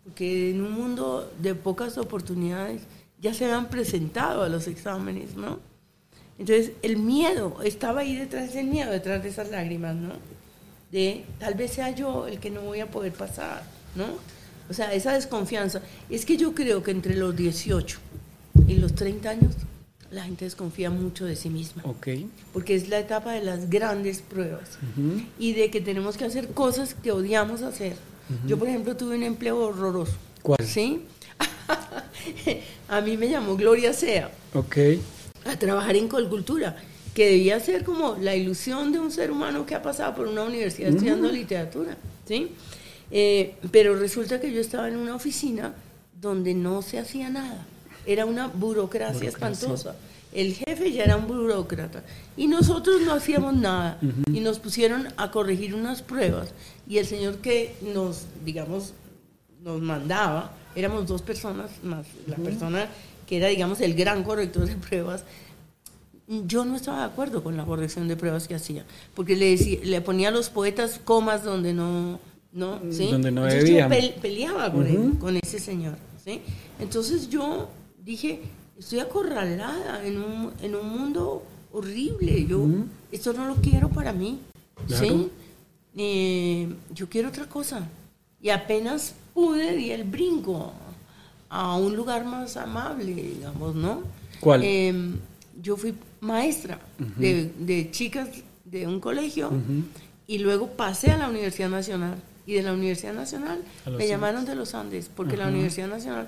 porque 0.04 0.52
en 0.52 0.62
un 0.62 0.72
mundo 0.72 1.32
de 1.40 1.56
pocas 1.56 1.98
oportunidades 1.98 2.82
ya 3.20 3.34
se 3.34 3.46
habían 3.46 3.70
presentado 3.70 4.44
a 4.44 4.50
los 4.50 4.68
exámenes, 4.68 5.36
¿no? 5.36 5.60
Entonces 6.40 6.72
el 6.82 6.98
miedo 6.98 7.62
estaba 7.64 8.02
ahí 8.02 8.16
detrás 8.16 8.54
del 8.54 8.68
miedo, 8.68 8.92
detrás 8.92 9.22
de 9.22 9.30
esas 9.30 9.52
lágrimas, 9.52 9.96
¿no? 9.96 10.14
De 10.92 11.26
tal 11.40 11.56
vez 11.56 11.72
sea 11.72 11.92
yo 11.92 12.28
el 12.28 12.40
que 12.40 12.50
no 12.50 12.62
voy 12.62 12.80
a 12.80 12.90
poder 12.90 13.14
pasar, 13.14 13.64
¿no? 13.96 14.06
O 14.70 14.74
sea, 14.74 14.94
esa 14.94 15.14
desconfianza. 15.14 15.82
Es 16.10 16.26
que 16.26 16.38
yo 16.38 16.56
creo 16.56 16.82
que 16.84 16.92
entre 16.92 17.16
los 17.16 17.36
18 17.36 18.00
y 18.68 18.76
los 18.76 18.96
30 18.96 19.30
años 19.30 19.56
la 20.14 20.24
gente 20.24 20.46
desconfía 20.46 20.90
mucho 20.90 21.26
de 21.26 21.36
sí 21.36 21.50
misma. 21.50 21.84
Okay. 21.86 22.30
Porque 22.54 22.76
es 22.76 22.88
la 22.88 23.00
etapa 23.00 23.34
de 23.34 23.44
las 23.44 23.70
grandes 23.70 24.22
pruebas 24.22 24.78
y 25.40 25.54
de 25.54 25.70
que 25.72 25.82
tenemos 25.82 26.18
que 26.18 26.26
hacer 26.26 26.50
cosas 26.50 26.94
que 26.94 27.12
odiamos 27.12 27.62
hacer. 27.62 27.96
Yo, 28.48 28.58
por 28.58 28.68
ejemplo, 28.68 28.96
tuve 28.96 29.16
un 29.16 29.24
empleo 29.24 29.60
horroroso. 29.60 30.14
¿Cuál? 30.42 30.58
¿Sí? 30.66 31.02
a 32.88 33.02
mí 33.02 33.18
me 33.18 33.30
llamó 33.30 33.56
Gloria 33.56 33.94
Sea. 33.94 34.32
Ok. 34.54 34.78
A 35.46 35.58
trabajar 35.58 35.96
en 35.96 36.08
colcultura, 36.08 36.78
que 37.14 37.26
debía 37.26 37.60
ser 37.60 37.84
como 37.84 38.18
la 38.20 38.36
ilusión 38.36 38.92
de 38.92 39.00
un 39.00 39.12
ser 39.12 39.30
humano 39.30 39.66
que 39.66 39.76
ha 39.76 39.82
pasado 39.82 40.16
por 40.16 40.28
una 40.28 40.44
universidad 40.44 40.90
estudiando 40.90 41.30
literatura. 41.32 41.98
¿Sí? 42.28 42.52
Eh, 43.12 43.56
pero 43.72 43.96
resulta 43.96 44.40
que 44.40 44.52
yo 44.52 44.62
estaba 44.62 44.88
en 44.88 44.96
una 44.96 45.16
oficina 45.16 45.74
donde 46.20 46.54
no 46.54 46.82
se 46.82 47.00
hacía 47.00 47.30
nada. 47.30 47.66
Era 48.06 48.26
una 48.26 48.48
burocracia, 48.48 49.30
espantosa. 49.30 49.96
El 50.32 50.56
jefe 50.56 50.92
ya 50.92 51.04
era 51.04 51.16
un 51.16 51.28
burócrata 51.28 52.04
y 52.36 52.48
nosotros 52.48 53.02
no 53.02 53.14
hacíamos 53.14 53.54
nada 53.54 54.00
y 54.32 54.40
nos 54.40 54.58
pusieron 54.60 55.08
a 55.18 55.30
corregir 55.30 55.76
unas 55.76 56.02
pruebas 56.02 56.54
y 56.88 56.98
el 56.98 57.06
señor 57.06 57.38
que 57.38 57.76
nos, 57.94 58.26
digamos, 58.44 58.94
nos 59.64 59.80
mandaba, 59.80 60.52
éramos 60.76 61.08
dos 61.08 61.22
personas 61.22 61.70
más 61.84 62.08
la 62.26 62.36
persona 62.38 62.88
que 63.28 63.38
era, 63.38 63.48
digamos, 63.48 63.80
el 63.82 63.94
gran 63.94 64.24
corrector 64.24 64.66
de 64.66 64.76
pruebas, 64.76 65.24
yo 66.28 66.66
no 66.66 66.76
estaba 66.76 67.00
de 67.00 67.06
acuerdo 67.06 67.44
con 67.44 67.58
la 67.58 67.66
corrección 67.66 68.08
de 68.08 68.16
pruebas 68.16 68.48
que 68.48 68.56
hacía, 68.56 68.86
porque 69.14 69.36
le, 69.36 69.52
decía, 69.52 69.80
le 69.84 70.02
ponía 70.02 70.30
a 70.30 70.32
los 70.32 70.50
poetas 70.50 71.00
comas 71.04 71.44
donde 71.44 71.74
no, 71.74 72.20
no, 72.52 72.82
¿sí? 72.90 73.10
Donde 73.12 73.32
no 73.32 73.44
Entonces 73.44 73.66
debían. 73.66 73.92
yo 73.92 74.22
peleaba 74.22 74.72
con, 74.72 74.88
él, 74.88 75.14
con 75.20 75.38
ese 75.38 75.60
señor, 75.60 75.98
¿sí? 76.24 76.42
Entonces 76.80 77.30
yo 77.30 77.70
dije, 78.04 78.42
estoy 78.78 79.00
acorralada 79.00 80.06
en 80.06 80.18
un, 80.18 80.52
en 80.62 80.76
un 80.76 80.88
mundo 80.90 81.44
horrible, 81.72 82.46
yo 82.46 82.66
esto 83.12 83.34
no 83.34 83.48
lo 83.48 83.56
quiero 83.56 83.90
para 83.90 84.14
mí, 84.14 84.40
Claro. 84.88 85.06
¿sí? 85.06 85.30
Eh, 85.96 86.74
yo 86.94 87.08
quiero 87.10 87.30
otra 87.30 87.46
cosa. 87.48 87.88
Y 88.42 88.50
apenas 88.50 89.14
pude, 89.34 89.76
di 89.76 89.92
el 89.92 90.04
brinco 90.04 90.74
a 91.50 91.78
un 91.78 91.96
lugar 91.96 92.26
más 92.26 92.58
amable, 92.58 93.14
digamos, 93.14 93.76
¿no? 93.76 94.02
¿Cuál? 94.40 94.64
Em, 94.64 95.18
yo 95.62 95.78
fui 95.78 95.94
maestra 96.20 96.80
de, 97.18 97.52
de 97.60 97.92
chicas 97.92 98.28
de 98.66 98.88
un 98.88 99.00
colegio 99.00 99.52
y 100.28 100.40
luego 100.40 100.68
pasé 100.72 101.12
a 101.12 101.18
la 101.18 101.30
Universidad 101.30 101.70
Nacional. 101.70 102.16
Y 102.46 102.56
de 102.56 102.64
la 102.64 102.74
Universidad 102.74 103.14
Nacional 103.14 103.60
me 103.86 103.92
Andes. 103.94 104.10
llamaron 104.10 104.44
de 104.46 104.56
los 104.56 104.76
Andes, 104.76 105.10
porque 105.16 105.38
la 105.38 105.48
Universidad 105.48 105.88
Nacional 105.88 106.28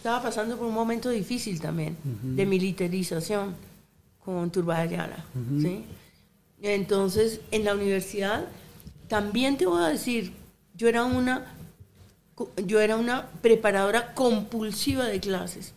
estaba 0.00 0.22
pasando 0.22 0.56
por 0.56 0.66
un 0.66 0.72
momento 0.72 1.10
difícil 1.10 1.60
también, 1.60 1.94
de 2.02 2.46
militarización 2.46 3.54
con 4.24 4.50
Turba 4.50 4.78
Ayala. 4.78 5.26
¿sí? 5.60 5.84
Entonces, 6.62 7.40
en 7.50 7.66
la 7.66 7.74
universidad, 7.74 8.46
también 9.08 9.58
te 9.58 9.66
voy 9.66 9.82
a 9.84 9.88
decir, 9.88 10.32
yo 10.74 10.88
era 10.88 11.04
una, 11.04 11.52
yo 12.64 12.80
era 12.80 12.96
una 12.96 13.26
preparadora 13.42 14.14
compulsiva 14.14 15.04
de 15.04 15.20
clases. 15.20 15.74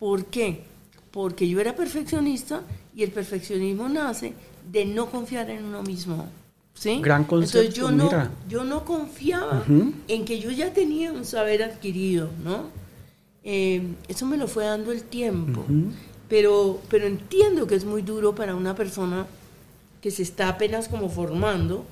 ¿Por 0.00 0.24
qué? 0.24 0.64
Porque 1.12 1.48
yo 1.48 1.60
era 1.60 1.76
perfeccionista 1.76 2.62
y 2.96 3.04
el 3.04 3.12
perfeccionismo 3.12 3.88
nace 3.88 4.32
de 4.72 4.86
no 4.86 5.08
confiar 5.08 5.50
en 5.50 5.64
uno 5.66 5.84
mismo. 5.84 6.26
¿sí? 6.74 6.98
Gran 7.00 7.22
Entonces 7.22 7.52
concepto, 7.52 7.76
yo 7.80 7.92
no, 7.92 8.04
mira. 8.06 8.30
yo 8.48 8.64
no 8.64 8.84
confiaba 8.84 9.64
en 10.08 10.24
que 10.24 10.40
yo 10.40 10.50
ya 10.50 10.72
tenía 10.72 11.12
un 11.12 11.24
saber 11.24 11.62
adquirido, 11.62 12.28
¿no? 12.42 12.81
Eh, 13.44 13.82
eso 14.08 14.24
me 14.26 14.36
lo 14.36 14.46
fue 14.48 14.64
dando 14.64 14.92
el 14.92 15.02
tiempo. 15.02 15.64
pero, 16.28 16.80
pero 16.88 17.06
entiendo 17.06 17.66
que 17.66 17.74
es 17.74 17.84
muy 17.84 18.02
duro 18.02 18.34
para 18.34 18.54
una 18.54 18.74
persona 18.74 19.26
que 20.00 20.10
se 20.10 20.22
está 20.22 20.48
apenas 20.48 20.88
como 20.88 21.08
formando 21.08 21.84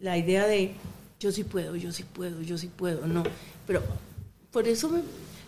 la 0.00 0.18
idea 0.18 0.46
de 0.46 0.72
yo 1.20 1.30
sí 1.32 1.44
puedo, 1.44 1.76
yo 1.76 1.92
sí 1.92 2.02
puedo, 2.02 2.42
yo 2.42 2.58
sí 2.58 2.68
puedo, 2.74 3.06
no. 3.06 3.22
Pero 3.66 3.82
por 4.50 4.66
eso 4.66 4.88
me- 4.88 5.02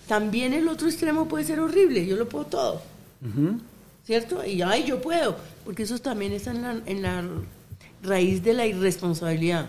también 0.07 0.53
el 0.53 0.69
otro 0.69 0.87
extremo 0.89 1.27
puede 1.27 1.45
ser 1.45 1.59
horrible, 1.61 2.07
yo 2.07 2.17
lo 2.17 2.29
puedo 2.29 2.45
todo. 2.47 2.83
¿cierto? 4.07 4.45
Y 4.45 4.61
ay, 4.63 4.85
yo 4.85 5.01
puedo, 5.01 5.37
porque 5.65 5.83
eso 5.85 5.99
también 5.99 6.33
está 6.33 6.51
en 6.51 6.63
la, 6.63 6.81
en 6.87 7.03
la 7.03 7.25
raíz 8.03 8.43
de 8.45 8.53
la 8.53 8.67
irresponsabilidad. 8.67 9.67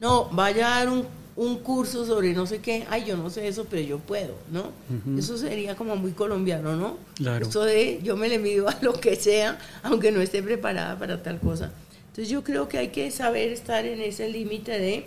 No, 0.00 0.24
vaya 0.30 0.66
a 0.74 0.78
dar 0.80 0.88
un, 0.88 1.04
un 1.38 1.60
curso 1.60 2.04
sobre 2.04 2.34
no 2.34 2.46
sé 2.46 2.58
qué, 2.58 2.84
ay, 2.90 3.04
yo 3.06 3.16
no 3.16 3.30
sé 3.30 3.46
eso, 3.46 3.64
pero 3.70 3.80
yo 3.80 4.00
puedo, 4.00 4.34
¿no? 4.50 4.72
Eso 5.16 5.38
sería 5.38 5.76
como 5.76 5.94
muy 5.94 6.10
colombiano, 6.10 6.74
¿no? 6.74 6.98
Claro. 7.14 7.46
Eso 7.46 7.62
de 7.62 8.00
yo 8.02 8.16
me 8.16 8.28
le 8.28 8.40
mido 8.40 8.68
a 8.68 8.76
lo 8.82 8.92
que 8.94 9.14
sea, 9.14 9.56
aunque 9.84 10.10
no 10.10 10.20
esté 10.20 10.42
preparada 10.42 10.98
para 10.98 11.22
tal 11.22 11.38
cosa. 11.38 11.70
Entonces 12.08 12.28
yo 12.28 12.42
creo 12.42 12.68
que 12.68 12.78
hay 12.78 12.88
que 12.88 13.08
saber 13.12 13.52
estar 13.52 13.86
en 13.86 14.00
ese 14.00 14.28
límite 14.28 14.80
de, 14.80 15.04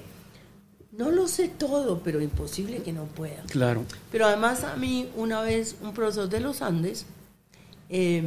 no 0.93 1.11
lo 1.11 1.27
sé 1.27 1.49
todo, 1.49 1.99
pero 1.99 2.21
imposible 2.21 2.77
que 2.77 2.93
no 2.93 3.07
pueda. 3.07 3.43
Claro. 3.47 3.83
Pero 4.09 4.25
además 4.25 4.63
a 4.63 4.77
mí 4.77 5.09
una 5.17 5.41
vez 5.41 5.75
un 5.81 5.93
profesor 5.93 6.29
de 6.29 6.39
los 6.39 6.61
Andes 6.61 7.05
eh, 7.89 8.23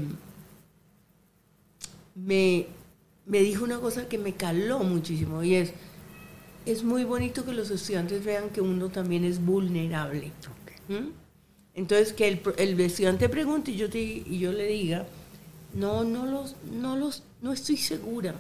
me, 2.14 2.66
me 3.24 3.40
dijo 3.40 3.64
una 3.64 3.78
cosa 3.78 4.08
que 4.08 4.18
me 4.18 4.34
caló 4.34 4.80
muchísimo 4.80 5.42
y 5.42 5.54
es, 5.54 5.72
es 6.66 6.82
muy 6.82 7.04
bonito 7.04 7.44
que 7.44 7.52
los 7.52 7.70
estudiantes 7.70 8.24
vean 8.24 8.50
que 8.50 8.60
uno 8.60 8.88
también 8.88 9.24
es 9.24 9.44
vulnerable. 9.44 10.32
¿Mm? 10.88 11.08
Entonces 11.74 12.12
que 12.12 12.28
el, 12.28 12.40
el 12.58 12.80
estudiante 12.80 13.28
pregunte 13.28 13.70
y 13.72 13.76
yo, 13.76 13.90
te- 13.90 13.98
y 14.26 14.38
yo 14.38 14.52
le 14.52 14.66
diga, 14.68 15.06
no, 15.74 16.04
no 16.04 16.24
los, 16.26 16.54
no 16.72 16.96
los, 16.96 17.22
no 17.42 17.52
estoy 17.52 17.76
segura, 17.76 18.34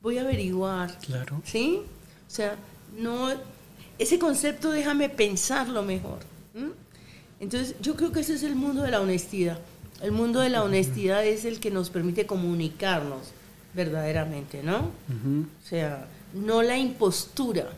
voy 0.00 0.18
a 0.18 0.22
averiguar. 0.22 0.98
Claro. 1.00 1.40
¿Sí? 1.44 1.80
O 2.26 2.30
sea, 2.30 2.56
no, 2.96 3.28
ese 3.98 4.18
concepto 4.18 4.70
déjame 4.70 5.08
pensarlo 5.08 5.82
mejor. 5.82 6.20
Entonces, 7.40 7.74
yo 7.82 7.96
creo 7.96 8.12
que 8.12 8.20
ese 8.20 8.34
es 8.34 8.42
el 8.44 8.54
mundo 8.54 8.82
de 8.82 8.90
la 8.90 9.00
honestidad. 9.00 9.58
El 10.00 10.12
mundo 10.12 10.40
de 10.40 10.48
la 10.48 10.62
honestidad 10.62 11.24
es 11.26 11.44
el 11.44 11.60
que 11.60 11.70
nos 11.70 11.90
permite 11.90 12.24
comunicarnos 12.26 13.32
verdaderamente, 13.74 14.62
¿no? 14.62 14.78
O 14.78 15.66
sea, 15.68 16.06
no 16.34 16.62
la 16.62 16.78
impostura, 16.78 17.68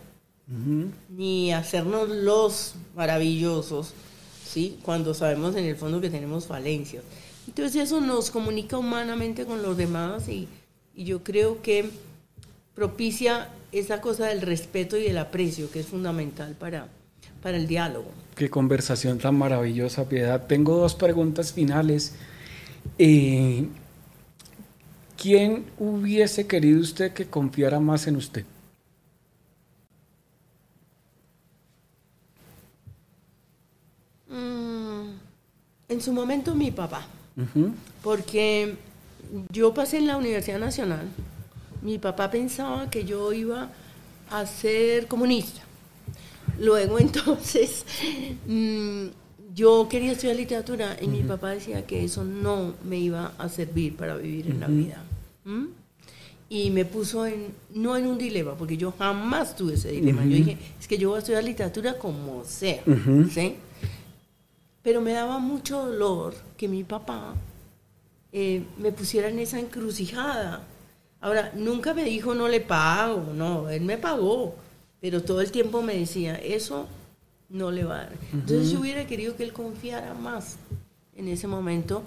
Ujú. 0.48 0.90
ni 1.10 1.52
hacernos 1.52 2.08
los 2.08 2.74
maravillosos, 2.94 3.92
¿sí? 4.46 4.78
Cuando 4.82 5.14
sabemos 5.14 5.56
en 5.56 5.64
el 5.64 5.76
fondo 5.76 6.00
que 6.00 6.10
tenemos 6.10 6.46
falencias. 6.46 7.02
Entonces 7.46 7.82
eso 7.82 8.00
nos 8.00 8.30
comunica 8.30 8.78
humanamente 8.78 9.44
con 9.44 9.62
los 9.62 9.76
demás 9.76 10.28
y, 10.28 10.48
y 10.94 11.04
yo 11.04 11.22
creo 11.22 11.60
que 11.62 11.90
propicia 12.74 13.48
esa 13.72 14.00
cosa 14.00 14.26
del 14.26 14.40
respeto 14.40 14.96
y 14.96 15.02
del 15.04 15.18
aprecio 15.18 15.70
que 15.70 15.80
es 15.80 15.86
fundamental 15.86 16.54
para, 16.58 16.88
para 17.42 17.56
el 17.56 17.66
diálogo. 17.66 18.10
Qué 18.34 18.50
conversación 18.50 19.18
tan 19.18 19.36
maravillosa, 19.36 20.08
Piedad. 20.08 20.46
Tengo 20.46 20.76
dos 20.76 20.94
preguntas 20.94 21.52
finales. 21.52 22.14
Eh, 22.98 23.66
¿Quién 25.24 25.64
hubiese 25.78 26.46
querido 26.46 26.82
usted 26.82 27.14
que 27.14 27.24
confiara 27.24 27.80
más 27.80 28.06
en 28.06 28.16
usted? 28.16 28.44
Mm, 34.28 35.12
en 35.88 36.00
su 36.02 36.12
momento 36.12 36.54
mi 36.54 36.70
papá. 36.70 37.06
Porque 38.02 38.76
yo 39.50 39.72
pasé 39.72 39.96
en 39.96 40.08
la 40.08 40.18
Universidad 40.18 40.58
Nacional, 40.58 41.08
mi 41.80 41.98
papá 41.98 42.30
pensaba 42.30 42.90
que 42.90 43.06
yo 43.06 43.32
iba 43.32 43.70
a 44.30 44.44
ser 44.44 45.06
comunista. 45.06 45.62
Luego 46.60 46.98
entonces 47.06 47.86
mm, 48.46 49.06
yo 49.54 49.88
quería 49.88 50.12
estudiar 50.12 50.36
literatura 50.36 50.98
y 51.00 51.06
mi 51.06 51.22
papá 51.22 51.52
decía 51.52 51.86
que 51.86 52.04
eso 52.04 52.24
no 52.24 52.74
me 52.84 52.98
iba 52.98 53.32
a 53.38 53.48
servir 53.48 53.96
para 53.96 54.18
vivir 54.18 54.48
en 54.48 54.60
la 54.60 54.66
vida. 54.66 55.02
¿M? 55.44 55.68
Y 56.48 56.70
me 56.70 56.84
puso 56.84 57.26
en, 57.26 57.48
no 57.70 57.96
en 57.96 58.06
un 58.06 58.18
dilema, 58.18 58.54
porque 58.54 58.76
yo 58.76 58.92
jamás 58.92 59.56
tuve 59.56 59.74
ese 59.74 59.90
dilema. 59.90 60.22
Yo 60.24 60.36
dije, 60.36 60.58
es 60.78 60.86
que 60.86 60.98
yo 60.98 61.08
voy 61.08 61.16
a 61.16 61.18
estudiar 61.20 61.42
literatura 61.42 61.98
como 61.98 62.44
sea. 62.44 62.82
¿sí? 63.32 63.56
Pero 64.82 65.00
me 65.00 65.12
daba 65.12 65.38
mucho 65.38 65.86
dolor 65.86 66.34
que 66.56 66.68
mi 66.68 66.84
papá 66.84 67.34
eh, 68.30 68.64
me 68.78 68.92
pusiera 68.92 69.28
en 69.28 69.38
esa 69.38 69.58
encrucijada. 69.58 70.62
Ahora, 71.20 71.52
nunca 71.54 71.94
me 71.94 72.04
dijo 72.04 72.34
no 72.34 72.48
le 72.48 72.60
pago, 72.60 73.32
no, 73.34 73.70
él 73.70 73.82
me 73.82 73.96
pagó, 73.96 74.54
pero 75.00 75.22
todo 75.22 75.40
el 75.40 75.50
tiempo 75.50 75.82
me 75.82 75.96
decía, 75.96 76.34
eso 76.36 76.86
no 77.48 77.70
le 77.70 77.84
va 77.84 77.94
a 77.94 77.98
dar. 78.04 78.12
Entonces 78.32 78.70
yo 78.70 78.80
hubiera 78.80 79.06
querido 79.06 79.36
que 79.36 79.44
él 79.44 79.52
confiara 79.52 80.14
más 80.14 80.56
en 81.16 81.28
ese 81.28 81.46
momento, 81.46 82.02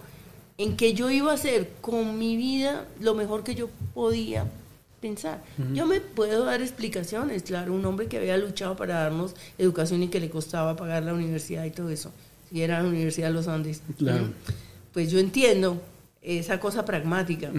en 0.57 0.75
que 0.75 0.93
yo 0.93 1.09
iba 1.11 1.31
a 1.31 1.35
hacer 1.35 1.69
con 1.81 2.17
mi 2.17 2.35
vida 2.35 2.85
lo 2.99 3.13
mejor 3.15 3.43
que 3.43 3.53
yo 3.55 3.69
podía 3.93 4.45
pensar. 5.01 5.43
Yo 5.73 5.85
me 5.85 6.01
puedo 6.01 6.43
dar 6.45 6.61
explicaciones, 6.61 7.43
claro, 7.43 7.73
un 7.73 7.85
hombre 7.85 8.07
que 8.07 8.17
había 8.17 8.35
luchado 8.37 8.75
para 8.75 8.95
darnos 9.01 9.35
educación 9.59 10.01
y 10.01 10.07
que 10.07 10.19
le 10.19 10.29
costaba 10.29 10.75
pagar 10.75 11.03
la 11.03 11.13
universidad 11.13 11.65
y 11.65 11.69
todo 11.71 11.89
eso, 11.89 12.11
si 12.49 12.63
era 12.63 12.81
la 12.81 12.89
Universidad 12.89 13.27
de 13.27 13.33
los 13.33 13.47
Andes. 13.47 13.81
Claro. 13.99 14.29
Pues 14.93 15.11
yo 15.11 15.19
entiendo 15.19 15.79
esa 16.23 16.59
cosa 16.59 16.83
pragmática, 16.83 17.51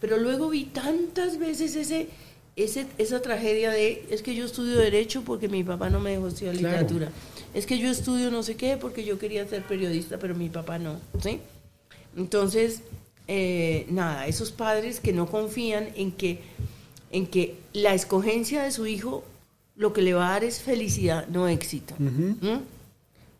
pero 0.00 0.16
luego 0.16 0.48
vi 0.50 0.64
tantas 0.64 1.38
veces 1.38 1.76
ese, 1.76 2.08
ese, 2.56 2.86
esa 2.98 3.22
tragedia 3.22 3.70
de, 3.70 4.04
es 4.10 4.22
que 4.22 4.34
yo 4.34 4.44
estudio 4.44 4.76
derecho 4.78 5.22
porque 5.24 5.48
mi 5.48 5.62
papá 5.62 5.88
no 5.88 6.00
me 6.00 6.10
dejó 6.10 6.26
estudiar 6.26 6.56
Claro. 6.56 6.68
literatura, 6.78 7.12
es 7.54 7.64
que 7.66 7.78
yo 7.78 7.88
estudio 7.88 8.32
no 8.32 8.42
sé 8.42 8.56
qué 8.56 8.76
porque 8.76 9.04
yo 9.04 9.20
quería 9.20 9.46
ser 9.46 9.62
periodista, 9.62 10.18
pero 10.18 10.34
mi 10.34 10.48
papá 10.48 10.80
no, 10.80 10.96
¿sí? 11.22 11.38
Entonces, 12.16 12.82
eh, 13.28 13.86
nada, 13.90 14.26
esos 14.26 14.52
padres 14.52 15.00
que 15.00 15.12
no 15.12 15.26
confían 15.26 15.88
en 15.96 16.12
que, 16.12 16.40
en 17.10 17.26
que 17.26 17.56
la 17.72 17.94
escogencia 17.94 18.62
de 18.62 18.70
su 18.70 18.86
hijo 18.86 19.24
lo 19.76 19.92
que 19.92 20.02
le 20.02 20.14
va 20.14 20.28
a 20.28 20.32
dar 20.32 20.44
es 20.44 20.60
felicidad, 20.60 21.26
no 21.28 21.48
éxito. 21.48 21.94
¿Mm? 21.98 22.58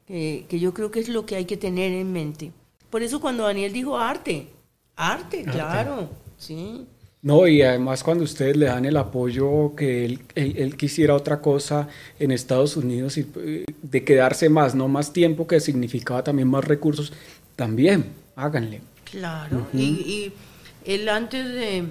que, 0.07 0.47
que 0.49 0.59
yo 0.59 0.75
creo 0.75 0.91
que 0.91 1.01
es 1.01 1.09
lo 1.09 1.27
que 1.27 1.37
hay 1.37 1.45
que 1.45 1.57
tener 1.57 1.93
en 1.93 2.13
mente. 2.13 2.53
Por 2.91 3.03
eso 3.03 3.21
cuando 3.21 3.45
Daniel 3.45 3.73
dijo 3.73 3.97
arte, 3.97 4.49
arte, 4.97 5.45
claro, 5.45 6.09
sí. 6.37 6.87
No, 7.23 7.47
y 7.47 7.63
además 7.63 8.03
cuando 8.03 8.25
ustedes 8.25 8.57
le 8.57 8.67
dan 8.67 8.85
el 8.85 8.97
apoyo 8.97 9.77
que 9.77 10.05
él, 10.05 10.21
él, 10.35 10.77
quisiera 10.77 11.15
otra 11.15 11.41
cosa 11.41 11.89
en 12.19 12.33
Estados 12.33 12.77
Unidos 12.77 13.17
y 13.17 13.27
eh, 13.37 13.65
de 13.81 14.05
quedarse 14.05 14.49
más, 14.49 14.75
no 14.75 14.89
más 14.89 15.13
tiempo, 15.13 15.47
que 15.47 15.61
significaba 15.61 16.25
también 16.25 16.49
más 16.49 16.65
recursos, 16.65 17.13
también 17.55 18.07
háganle. 18.37 18.81
Claro, 19.05 19.67
y, 19.75 19.83
y, 19.83 20.33
él 20.85 21.09
antes 21.09 21.47
de, 21.47 21.85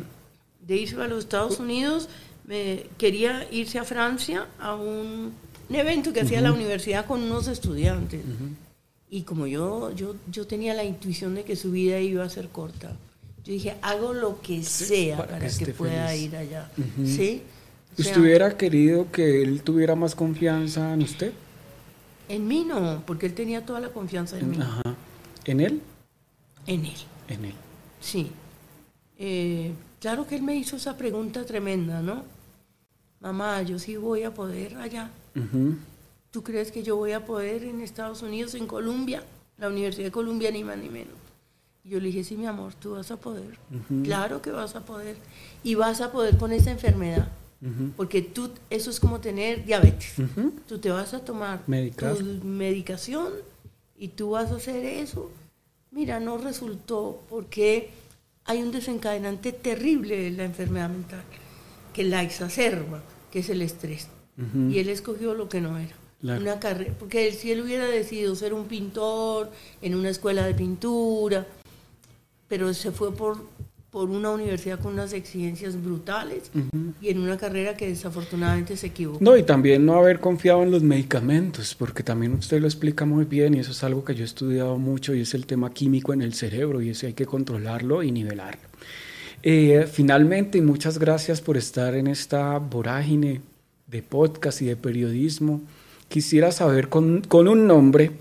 de, 0.66 0.76
irse 0.76 0.96
a 0.96 1.08
los 1.08 1.20
Estados 1.20 1.60
Unidos 1.60 2.10
me, 2.46 2.88
quería 2.98 3.48
irse 3.52 3.80
a 3.80 3.84
Francia 3.84 4.48
a 4.60 4.76
un, 4.76 5.34
evento 5.70 6.12
que 6.12 6.22
hacía 6.22 6.42
la 6.42 6.52
universidad 6.52 7.06
con 7.06 7.22
unos 7.22 7.48
estudiantes. 7.48 8.22
Y 9.10 9.22
como 9.22 9.48
yo, 9.48 9.92
yo, 9.94 10.16
yo 10.30 10.48
tenía 10.48 10.74
la 10.74 10.84
intuición 10.84 11.36
de 11.36 11.44
que 11.44 11.56
su 11.56 11.72
vida 11.72 12.00
iba 12.00 12.24
a 12.24 12.30
ser 12.30 12.50
corta 12.50 12.94
yo 13.44 13.54
dije, 13.54 13.76
hago 13.82 14.14
lo 14.14 14.40
que 14.42 14.64
sea 14.64 15.18
para, 15.18 15.40
que, 15.40 15.66
pueda 15.68 16.16
ir 16.16 16.36
allá. 16.36 16.70
¿Sí? 17.04 17.42
¿Usted 17.98 18.18
hubiera 18.18 18.56
querido 18.56 19.12
que 19.12 19.42
él 19.42 19.64
tuviera 19.64 19.96
más 19.96 20.14
confianza 20.14 20.94
en 20.94 21.02
usted? 21.02 21.34
En 22.30 22.48
mí 22.48 22.64
no, 22.64 23.04
porque 23.06 23.26
él 23.26 23.34
tenía 23.34 23.66
toda 23.66 23.80
la 23.80 23.90
confianza 23.90 24.38
en, 24.38 24.52
mí. 24.52 24.60
¿En 25.46 25.60
él? 25.60 25.82
En 26.68 26.86
él. 26.86 26.98
En 27.28 27.46
él. 27.46 27.54
Sí. 28.00 28.32
Eh, 29.18 29.74
claro 30.00 30.26
que 30.28 30.36
él 30.36 30.44
me 30.44 30.56
hizo 30.56 30.76
esa 30.76 30.98
pregunta 30.98 31.46
tremenda, 31.46 32.02
¿no? 32.02 32.24
Mamá, 33.20 33.62
yo 33.62 33.78
sí 33.78 33.98
voy 33.98 34.24
a 34.24 34.34
poder 34.34 34.78
allá. 34.78 35.12
¿Tú 36.32 36.44
crees 36.44 36.72
que 36.72 36.82
yo 36.82 36.96
voy 36.96 37.12
a 37.12 37.26
poder 37.26 37.64
en 37.64 37.82
Estados 37.82 38.22
Unidos, 38.22 38.56
en 38.56 38.66
Colombia? 38.66 39.24
La 39.58 39.68
Universidad 39.68 40.06
de 40.06 40.12
Columbia, 40.12 40.50
ni 40.50 40.64
más 40.64 40.78
ni 40.78 40.90
menos. 40.90 41.14
Yo 41.84 42.00
le 42.00 42.08
dije, 42.08 42.24
sí, 42.24 42.36
mi 42.38 42.46
amor, 42.46 42.74
tú 42.76 42.92
vas 42.92 43.12
a 43.12 43.18
poder. 43.18 43.58
Claro 44.04 44.42
que 44.42 44.52
vas 44.52 44.76
a 44.76 44.86
poder. 44.86 45.18
Y 45.64 45.76
vas 45.76 46.02
a 46.02 46.12
poder 46.12 46.38
con 46.38 46.52
esa 46.52 46.72
enfermedad. 46.72 47.28
Porque 47.96 48.24
tú, 48.24 48.50
eso 48.72 48.90
es 48.90 49.00
como 49.00 49.20
tener 49.20 49.66
diabetes. 49.66 50.16
Tú 50.68 50.80
te 50.80 50.90
vas 50.90 51.14
a 51.14 51.20
tomar 51.24 51.64
tu 51.66 52.14
medicación 52.44 53.34
y 53.98 54.08
tú 54.08 54.32
vas 54.32 54.52
a 54.52 54.56
hacer 54.56 54.84
eso. 54.84 55.30
Mira, 55.92 56.22
no 56.22 56.38
resultó 56.38 57.22
porque 57.30 57.90
hay 58.46 58.64
un 58.64 58.72
desencadenante 58.72 59.52
terrible 59.52 60.28
en 60.28 60.38
la 60.38 60.46
enfermedad 60.46 60.90
mental, 60.90 61.24
que 61.94 62.06
la 62.06 62.24
exacerba, 62.24 63.04
que 63.30 63.40
es 63.40 63.50
el 63.50 63.62
estrés. 63.62 64.08
Y 64.70 64.80
él 64.80 64.90
escogió 64.90 65.36
lo 65.36 65.50
que 65.50 65.62
no 65.62 65.78
era. 65.78 65.96
Una 66.24 66.60
carrera, 66.60 66.96
porque 66.98 67.32
si 67.34 67.52
él 67.52 67.62
hubiera 67.62 67.86
decidido 67.86 68.36
ser 68.36 68.54
un 68.54 68.66
pintor 68.66 69.52
en 69.82 69.94
una 69.94 70.10
escuela 70.10 70.46
de 70.46 70.54
pintura, 70.54 71.46
pero 72.48 72.74
se 72.74 72.92
fue 72.92 73.14
por, 73.14 73.46
por 73.92 74.10
una 74.10 74.32
universidad 74.32 74.80
con 74.80 74.94
unas 74.94 75.12
exigencias 75.12 75.82
brutales 75.82 76.50
y 77.02 77.10
en 77.10 77.20
una 77.20 77.38
carrera 77.38 77.76
que 77.76 77.90
desafortunadamente 77.90 78.78
se 78.78 78.88
equivocó. 78.88 79.20
No, 79.22 79.36
y 79.36 79.44
también 79.44 79.86
no 79.86 79.96
haber 79.96 80.22
confiado 80.22 80.64
en 80.64 80.72
los 80.72 80.82
medicamentos, 80.82 81.76
porque 81.76 82.02
también 82.02 82.34
usted 82.34 82.62
lo 82.62 82.68
explica 82.68 83.04
muy 83.04 83.26
bien 83.26 83.54
y 83.54 83.60
eso 83.60 83.72
es 83.72 83.84
algo 83.84 84.06
que 84.06 84.16
yo 84.16 84.22
he 84.22 84.26
estudiado 84.26 84.78
mucho 84.78 85.14
y 85.14 85.22
es 85.22 85.34
el 85.34 85.46
tema 85.46 85.74
químico 85.74 86.14
en 86.14 86.22
el 86.22 86.34
cerebro 86.34 86.82
y 86.82 86.90
eso 86.90 87.06
hay 87.06 87.14
que 87.14 87.26
controlarlo 87.26 88.02
y 88.02 88.12
nivelarlo. 88.12 88.62
Eh, 89.44 89.86
finalmente, 89.92 90.58
y 90.58 90.62
muchas 90.62 90.98
gracias 90.98 91.42
por 91.42 91.58
estar 91.58 91.94
en 91.94 92.08
esta 92.08 92.60
vorágine 92.60 93.42
de 93.88 94.04
podcast 94.04 94.62
y 94.62 94.68
de 94.68 94.78
periodismo. 94.78 95.62
Quisiera 96.08 96.54
saber 96.54 96.88
con, 96.88 97.22
con 97.22 97.50
un 97.50 97.68
nombre, 97.68 98.12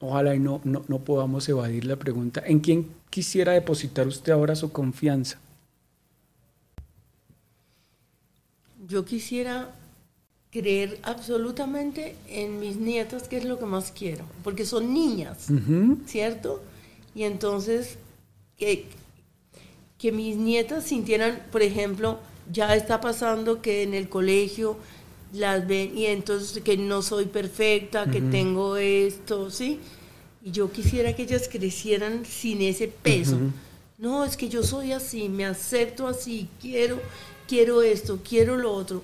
ojalá 0.00 0.34
y 0.34 0.38
no, 0.38 0.62
no, 0.64 0.84
no 0.88 1.00
podamos 1.00 1.46
evadir 1.50 1.84
la 1.84 1.96
pregunta, 1.96 2.42
¿en 2.46 2.60
quién 2.60 2.95
quisiera 3.10 3.52
depositar 3.52 4.06
usted 4.06 4.32
ahora 4.32 4.54
su 4.56 4.72
confianza? 4.72 5.38
Yo 8.86 9.04
quisiera 9.04 9.74
creer 10.50 10.98
absolutamente 11.02 12.16
en 12.28 12.60
mis 12.60 12.76
nietas, 12.76 13.28
que 13.28 13.36
es 13.36 13.44
lo 13.44 13.58
que 13.58 13.66
más 13.66 13.92
quiero, 13.92 14.24
porque 14.44 14.64
son 14.64 14.94
niñas, 14.94 15.48
¿cierto? 16.06 16.62
Y 17.14 17.24
entonces, 17.24 17.98
que, 18.56 18.86
que 19.98 20.12
mis 20.12 20.36
nietas 20.36 20.84
sintieran, 20.84 21.42
por 21.50 21.62
ejemplo, 21.62 22.20
ya 22.50 22.74
está 22.76 23.00
pasando 23.00 23.60
que 23.60 23.82
en 23.82 23.92
el 23.94 24.08
colegio 24.08 24.76
las 25.32 25.66
ven 25.66 25.96
y 25.96 26.06
entonces 26.06 26.62
que 26.62 26.76
no 26.76 27.02
soy 27.02 27.26
perfecta, 27.26 28.10
que 28.10 28.20
tengo 28.20 28.76
esto, 28.76 29.50
¿sí? 29.50 29.80
Y 30.46 30.52
yo 30.52 30.70
quisiera 30.70 31.12
que 31.12 31.24
ellas 31.24 31.48
crecieran 31.50 32.24
sin 32.24 32.62
ese 32.62 32.86
peso. 32.86 33.36
No, 33.98 34.24
es 34.24 34.36
que 34.36 34.48
yo 34.48 34.62
soy 34.62 34.92
así, 34.92 35.28
me 35.28 35.44
acepto 35.44 36.06
así, 36.06 36.48
quiero, 36.60 37.00
quiero 37.48 37.82
esto, 37.82 38.20
quiero 38.22 38.56
lo 38.56 38.72
otro. 38.72 39.02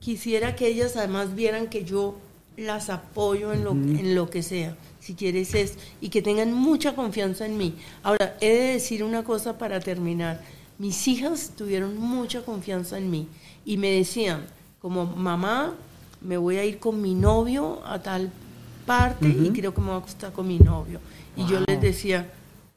Quisiera 0.00 0.56
que 0.56 0.68
ellas 0.68 0.96
además 0.96 1.34
vieran 1.34 1.68
que 1.68 1.84
yo 1.84 2.14
las 2.56 2.88
apoyo 2.88 3.52
en 3.52 3.64
lo, 3.64 3.72
en 3.72 4.14
lo 4.14 4.30
que 4.30 4.42
sea, 4.42 4.74
si 4.98 5.12
quieres 5.12 5.54
esto, 5.54 5.78
y 6.00 6.08
que 6.08 6.22
tengan 6.22 6.54
mucha 6.54 6.94
confianza 6.94 7.44
en 7.44 7.58
mí. 7.58 7.74
Ahora, 8.02 8.38
he 8.40 8.48
de 8.48 8.72
decir 8.72 9.04
una 9.04 9.24
cosa 9.24 9.58
para 9.58 9.78
terminar. 9.78 10.42
Mis 10.78 11.06
hijas 11.06 11.50
tuvieron 11.54 11.98
mucha 11.98 12.46
confianza 12.46 12.96
en 12.96 13.10
mí 13.10 13.28
y 13.66 13.76
me 13.76 13.90
decían, 13.90 14.46
como 14.80 15.04
mamá, 15.04 15.74
me 16.22 16.38
voy 16.38 16.56
a 16.56 16.64
ir 16.64 16.78
con 16.78 17.02
mi 17.02 17.12
novio 17.12 17.84
a 17.84 18.02
tal 18.02 18.32
parte 18.86 19.28
y 19.28 19.50
creo 19.50 19.74
que 19.74 19.80
me 19.80 19.88
va 19.88 19.94
a 19.94 19.98
acostar 19.98 20.32
con 20.32 20.46
mi 20.46 20.58
novio. 20.58 21.00
Y 21.36 21.46
yo 21.46 21.60
les 21.66 21.80
decía, 21.80 22.30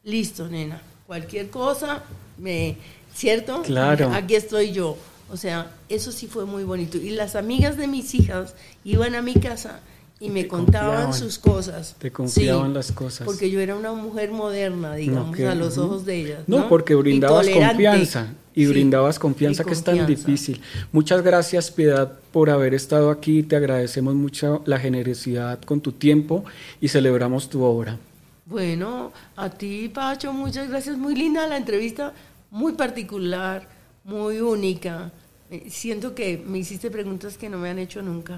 listo, 0.03 0.47
nena, 0.47 0.81
cualquier 1.07 1.49
cosa, 1.49 2.03
me, 2.37 2.77
¿cierto? 3.13 3.61
Claro. 3.63 4.11
Aquí 4.13 4.35
estoy 4.35 4.71
yo. 4.71 4.97
O 5.31 5.37
sea, 5.37 5.71
eso 5.89 6.11
sí 6.11 6.27
fue 6.27 6.45
muy 6.45 6.63
bonito. 6.63 6.97
Y 6.97 7.09
las 7.09 7.35
amigas 7.35 7.77
de 7.77 7.87
mis 7.87 8.13
hijas 8.13 8.55
iban 8.83 9.15
a 9.15 9.21
mi 9.21 9.33
casa 9.33 9.79
y 10.19 10.29
me 10.29 10.47
contaban 10.47 11.13
sus 11.13 11.39
cosas. 11.39 11.95
Te 11.97 12.11
confiaban 12.11 12.73
las 12.73 12.91
cosas. 12.91 13.25
Porque 13.25 13.49
yo 13.49 13.59
era 13.59 13.75
una 13.75 13.91
mujer 13.91 14.31
moderna, 14.31 14.95
digamos, 14.95 15.39
a 15.39 15.55
los 15.55 15.77
ojos 15.77 16.05
de 16.05 16.21
ellas. 16.21 16.39
No, 16.47 16.69
porque 16.69 16.95
brindabas 16.95 17.49
confianza 17.49 18.33
y 18.55 18.65
brindabas 18.65 19.19
confianza 19.19 19.65
que 19.65 19.73
es 19.73 19.83
tan 19.83 20.07
difícil. 20.07 20.61
Muchas 20.93 21.21
gracias, 21.21 21.69
Piedad, 21.69 22.17
por 22.31 22.49
haber 22.49 22.73
estado 22.73 23.11
aquí. 23.11 23.43
Te 23.43 23.57
agradecemos 23.57 24.15
mucho 24.15 24.63
la 24.65 24.79
generosidad 24.79 25.61
con 25.61 25.81
tu 25.81 25.91
tiempo 25.91 26.45
y 26.79 26.87
celebramos 26.87 27.49
tu 27.49 27.63
obra. 27.63 27.99
Bueno, 28.45 29.11
a 29.35 29.49
ti, 29.49 29.89
Pacho, 29.89 30.31
muchas 30.31 30.69
gracias. 30.69 30.97
Muy 30.97 31.15
linda 31.15 31.45
la 31.47 31.57
entrevista, 31.57 32.13
muy 32.49 32.73
particular, 32.73 33.67
muy 34.05 34.39
única. 34.39 35.11
Eh, 35.51 35.65
siento 35.69 36.15
que 36.15 36.37
me 36.37 36.59
hiciste 36.59 36.89
preguntas 36.89 37.37
que 37.37 37.49
no 37.49 37.57
me 37.57 37.69
han 37.69 37.79
hecho 37.79 38.01
nunca. 38.01 38.37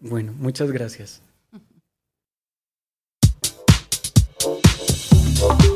Bueno, 0.00 0.32
muchas 0.38 0.70
gracias. 0.70 1.20